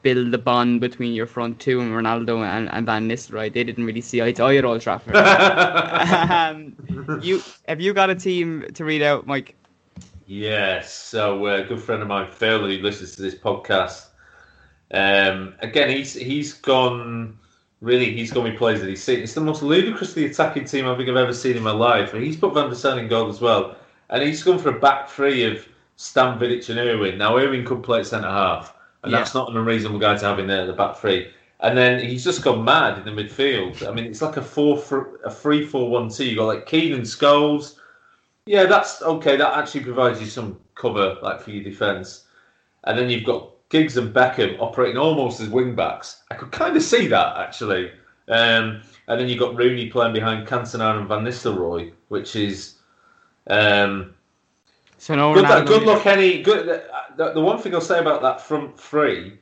[0.00, 3.52] build the bond between your front two and Ronaldo and, and Van Nistelrooy.
[3.52, 5.16] They didn't really see eye to eye at Old Trafford.
[5.16, 6.74] um,
[7.22, 9.56] you have you got a team to read out, Mike?
[10.26, 10.90] Yes.
[10.90, 14.06] So uh, a good friend of mine, Phil, who listens to this podcast,
[14.92, 17.38] um, again, he's he's gone.
[17.80, 19.20] Really, he's gone with players that he's seen.
[19.20, 22.12] It's the most ludicrously attacking team I think I've ever seen in my life.
[22.12, 23.76] And he's put Van der Sar in goal as well,
[24.10, 25.66] and he's gone for a back three of
[25.96, 27.18] Stam, Vidic, and Irwin.
[27.18, 29.18] Now Irwin could play at centre half, and yeah.
[29.18, 31.32] that's not an unreasonable guy to have in there at the back three.
[31.60, 33.86] And then he's just gone mad in the midfield.
[33.86, 34.82] I mean, it's like a four,
[35.24, 36.24] a three, four, one, two.
[36.24, 37.76] You got like Keane and Scholes.
[38.46, 39.36] Yeah, that's okay.
[39.36, 42.24] That actually provides you some cover, like for your defence.
[42.84, 46.24] And then you've got Giggs and Beckham operating almost as wing backs.
[46.30, 47.90] I could kind of see that actually.
[48.28, 52.76] Um, and then you've got Rooney playing behind Cantona and Van Nistelrooy, which is.
[53.46, 54.14] Um,
[54.98, 56.82] so no good, luck, good luck, any good.
[57.16, 59.38] The, the, one thing I'll say about that front three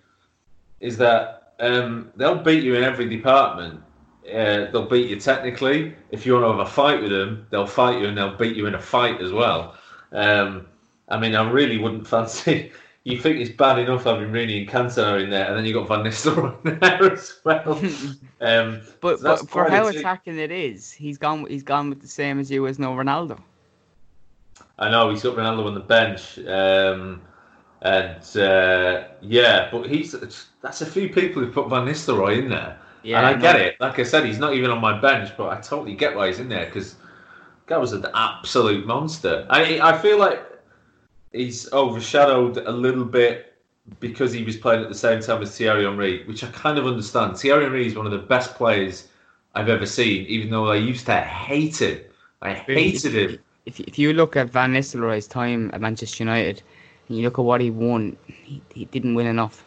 [0.81, 3.83] is that um, they'll beat you in every department.
[4.27, 5.95] Uh, they'll beat you technically.
[6.11, 8.57] If you want to have a fight with them, they'll fight you and they'll beat
[8.57, 9.77] you in a fight as well.
[10.13, 10.67] Um,
[11.09, 12.73] I mean, I really wouldn't fancy
[13.09, 15.89] you think it's bad enough having Rooney and Cantona in there, and then you got
[15.89, 17.81] Van Nistelrooy in there as well.
[18.41, 21.45] Um, but, so but for how attacking it is, he's gone.
[21.47, 23.41] He's gone with the same as you as no Ronaldo.
[24.79, 27.21] I know he's got Ronaldo on the bench, um,
[27.83, 30.15] and uh, yeah, but he's
[30.63, 33.81] that's a few people who put Van Nistelrooy in there, yeah, and I, get it.
[33.81, 36.39] Like I said, he's not even on my bench, but I totally get why he's
[36.39, 36.95] in there because
[37.67, 39.49] that was an absolute monster.
[39.51, 40.48] I I feel like
[41.39, 43.55] he's overshadowed a little bit
[44.01, 46.87] because he was playing at the same time as Thierry Henry, which I kind of
[46.87, 47.39] understand.
[47.39, 49.09] Thierry Henry is one of the best players
[49.55, 52.01] I've ever seen, even though I used to hate him.
[52.43, 53.39] I hated him.
[53.67, 56.63] If, if you look at Van Nistelrooy's time at Manchester United,
[57.09, 59.65] and you look at what he won, he, he didn't win enough.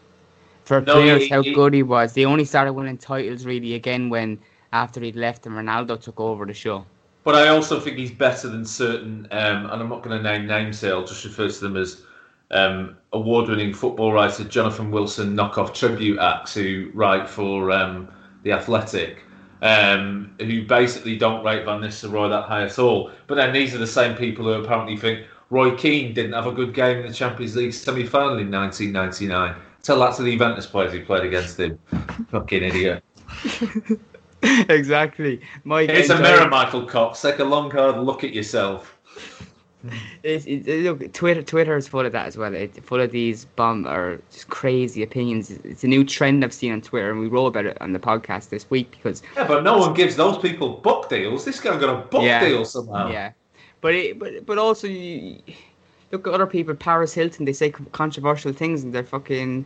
[0.66, 2.14] For no, players, he, how he, good he was.
[2.14, 4.40] They only started winning titles really again when
[4.74, 6.86] after he'd left and Ronaldo took over the show.
[7.24, 10.48] But I also think he's better than certain, um, and I'm not going to name
[10.48, 10.94] names here.
[10.94, 12.02] I'll just refer to them as
[12.50, 18.08] um, award-winning football writer Jonathan Wilson knockoff tribute acts who write for um,
[18.44, 19.24] the Athletic,
[19.62, 23.12] um, who basically don't rate Van Nistelrooy that high at all.
[23.28, 26.52] But then these are the same people who apparently think Roy Keane didn't have a
[26.52, 29.56] good game in the Champions League semi-final in 1999.
[29.84, 31.78] Tell that to the Juventus players who played against him.
[32.30, 33.04] Fucking idiot.
[34.70, 35.40] exactly.
[35.66, 37.22] It's a mirror, Michael Cox.
[37.22, 38.98] Take a long, hard look at yourself.
[40.24, 42.54] It's, it, look, Twitter Twitter is full of that as well.
[42.54, 45.50] It's full of these bomb or just crazy opinions.
[45.52, 48.00] It's a new trend I've seen on Twitter, and we wrote about it on the
[48.00, 51.46] podcast this week because yeah, but no one gives those people book deals.
[51.46, 53.10] This guy got a book yeah, deal somehow.
[53.10, 53.32] Yeah,
[53.82, 55.40] but it, but but also you,
[56.12, 56.76] look at other people.
[56.76, 59.66] Paris Hilton, they say controversial things, and they're fucking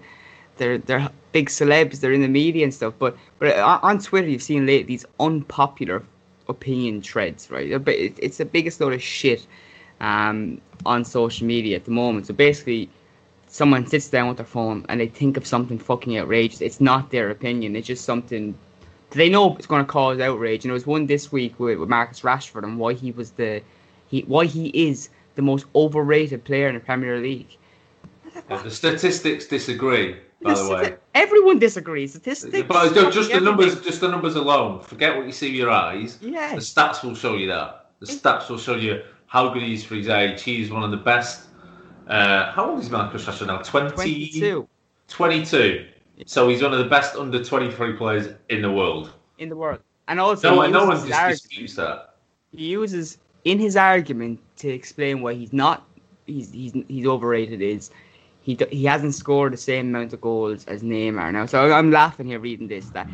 [0.57, 1.99] they're they're big celebs.
[1.99, 2.93] They're in the media and stuff.
[2.97, 6.03] But but on Twitter, you've seen late these unpopular
[6.47, 7.83] opinion threads, right?
[7.83, 9.45] But It's the biggest load of shit
[9.99, 12.27] um, on social media at the moment.
[12.27, 12.89] So basically,
[13.47, 16.61] someone sits down with their phone and they think of something fucking outrageous.
[16.61, 17.75] It's not their opinion.
[17.75, 18.57] It's just something
[19.11, 20.65] they know it's going to cause outrage.
[20.65, 23.61] And there was one this week with, with Marcus Rashford and why he was the
[24.07, 27.57] he why he is the most overrated player in the Premier League.
[28.49, 30.95] Yeah, the statistics disagree by the, the way.
[31.13, 32.11] Everyone disagrees.
[32.11, 32.67] Statistics.
[32.67, 34.81] But just the numbers, just the numbers alone.
[34.81, 36.17] Forget what you see with your eyes.
[36.21, 36.53] Yeah.
[36.53, 37.91] The stats will show you that.
[37.99, 40.43] The stats will show you how good he is for his age.
[40.43, 41.47] He's one of the best.
[42.07, 43.57] Uh, how old is Marcus Rashford now?
[43.59, 44.67] 20, 22.
[45.07, 45.85] 22.
[46.25, 49.13] So he's one of the best under 23 players in the world.
[49.37, 49.79] In the world.
[50.07, 52.15] And also, no, no one disputes that.
[52.51, 55.87] He uses in his argument to explain why he's not
[56.25, 57.91] he's he's he's overrated is
[58.45, 61.47] he he hasn't scored the same amount of goals as Neymar now.
[61.47, 63.07] So I'm laughing here reading this that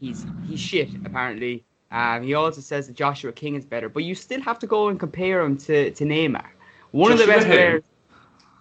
[0.00, 1.64] he's he's shit apparently.
[1.90, 4.88] Um, he also says that Joshua King is better, but you still have to go
[4.88, 6.44] and compare him to, to Neymar.
[6.90, 7.82] One Joshua of the best players.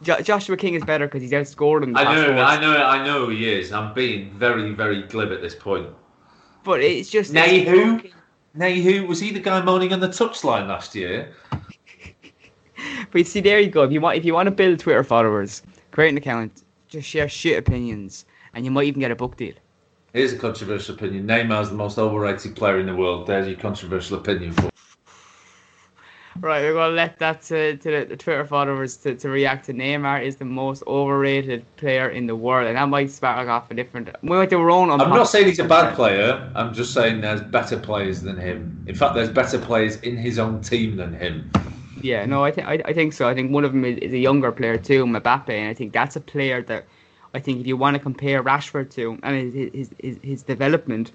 [0.04, 1.98] Jo- Joshua King is better because he's outscored him.
[1.98, 3.74] I know, I know, I know he is.
[3.74, 5.90] I'm being very, very glib at this point.
[6.64, 7.34] But it's just.
[7.66, 8.02] Who?
[8.54, 9.06] Nay, who?
[9.06, 11.34] Was he the guy moaning on the touchline last year?
[13.12, 13.84] but see, there you go.
[13.84, 15.62] If you want, if you want to build Twitter followers,
[15.96, 19.54] create an account, just share shit opinions, and you might even get a book deal.
[20.12, 21.26] Here's a controversial opinion.
[21.26, 23.28] Neymar's the most overrated player in the world.
[23.28, 24.70] There's your controversial opinion for.
[26.42, 29.68] Right, we're going to let that to, to the, the Twitter followers to, to react
[29.68, 33.72] to Neymar is the most overrated player in the world, and that might spark off
[33.72, 34.10] a different.
[34.22, 34.92] We went to our own.
[34.92, 36.52] I'm not saying he's a bad player.
[36.56, 38.84] I'm just saying there's better players than him.
[38.86, 41.50] In fact, there's better players in his own team than him.
[42.06, 43.28] Yeah, no, I think I, I think so.
[43.28, 46.16] I think one of them is, a younger player too, Mbappe, and I think that's
[46.16, 46.86] a player that
[47.34, 51.12] I think if you want to compare Rashford to and his his, his development,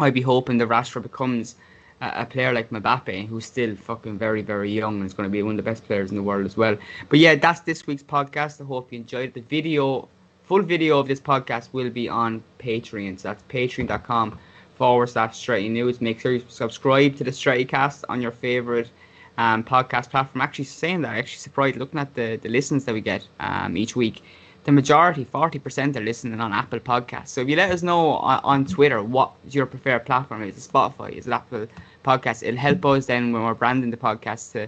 [0.00, 1.54] I'd be hoping that Rashford becomes
[2.00, 5.42] a, player like Mbappe, who's still fucking very, very young and is going to be
[5.44, 6.76] one of the best players in the world as well.
[7.08, 8.60] But yeah, that's this week's podcast.
[8.60, 9.32] I hope you enjoyed.
[9.32, 10.08] The video,
[10.42, 13.20] full video of this podcast will be on Patreon.
[13.20, 14.38] So that's patreon.com
[14.74, 16.00] forward slash Stretty News.
[16.00, 18.90] Make sure you subscribe to the Stretty Cast on your favorite
[19.38, 20.42] um, podcast platform.
[20.42, 23.76] Actually, saying that, I'm actually surprised looking at the, the listens that we get um,
[23.76, 24.22] each week
[24.66, 27.28] the majority, 40%, are listening on Apple Podcasts.
[27.28, 31.12] So if you let us know on, on Twitter what your preferred platform is, Spotify,
[31.12, 31.68] is Apple
[32.04, 34.66] Podcasts, it'll help us then when we're branding the podcast to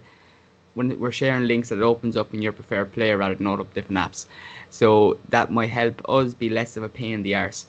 [0.74, 3.60] when we're sharing links that it opens up in your preferred player rather than all
[3.60, 4.26] up different apps.
[4.70, 7.66] So that might help us be less of a pain in the arse.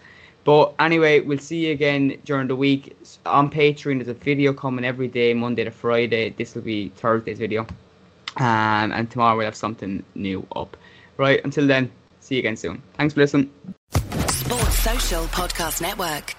[0.50, 2.98] But anyway, we'll see you again during the week
[3.28, 3.98] on Patreon.
[3.98, 6.32] There's a video coming every day, Monday to Friday.
[6.32, 7.68] This will be Thursday's video.
[8.38, 10.76] Um, and tomorrow we'll have something new up.
[11.18, 11.92] Right, until then,
[12.30, 12.82] See you again soon.
[12.94, 13.50] Thanks for listening.
[14.28, 16.39] Sports Social Podcast Network.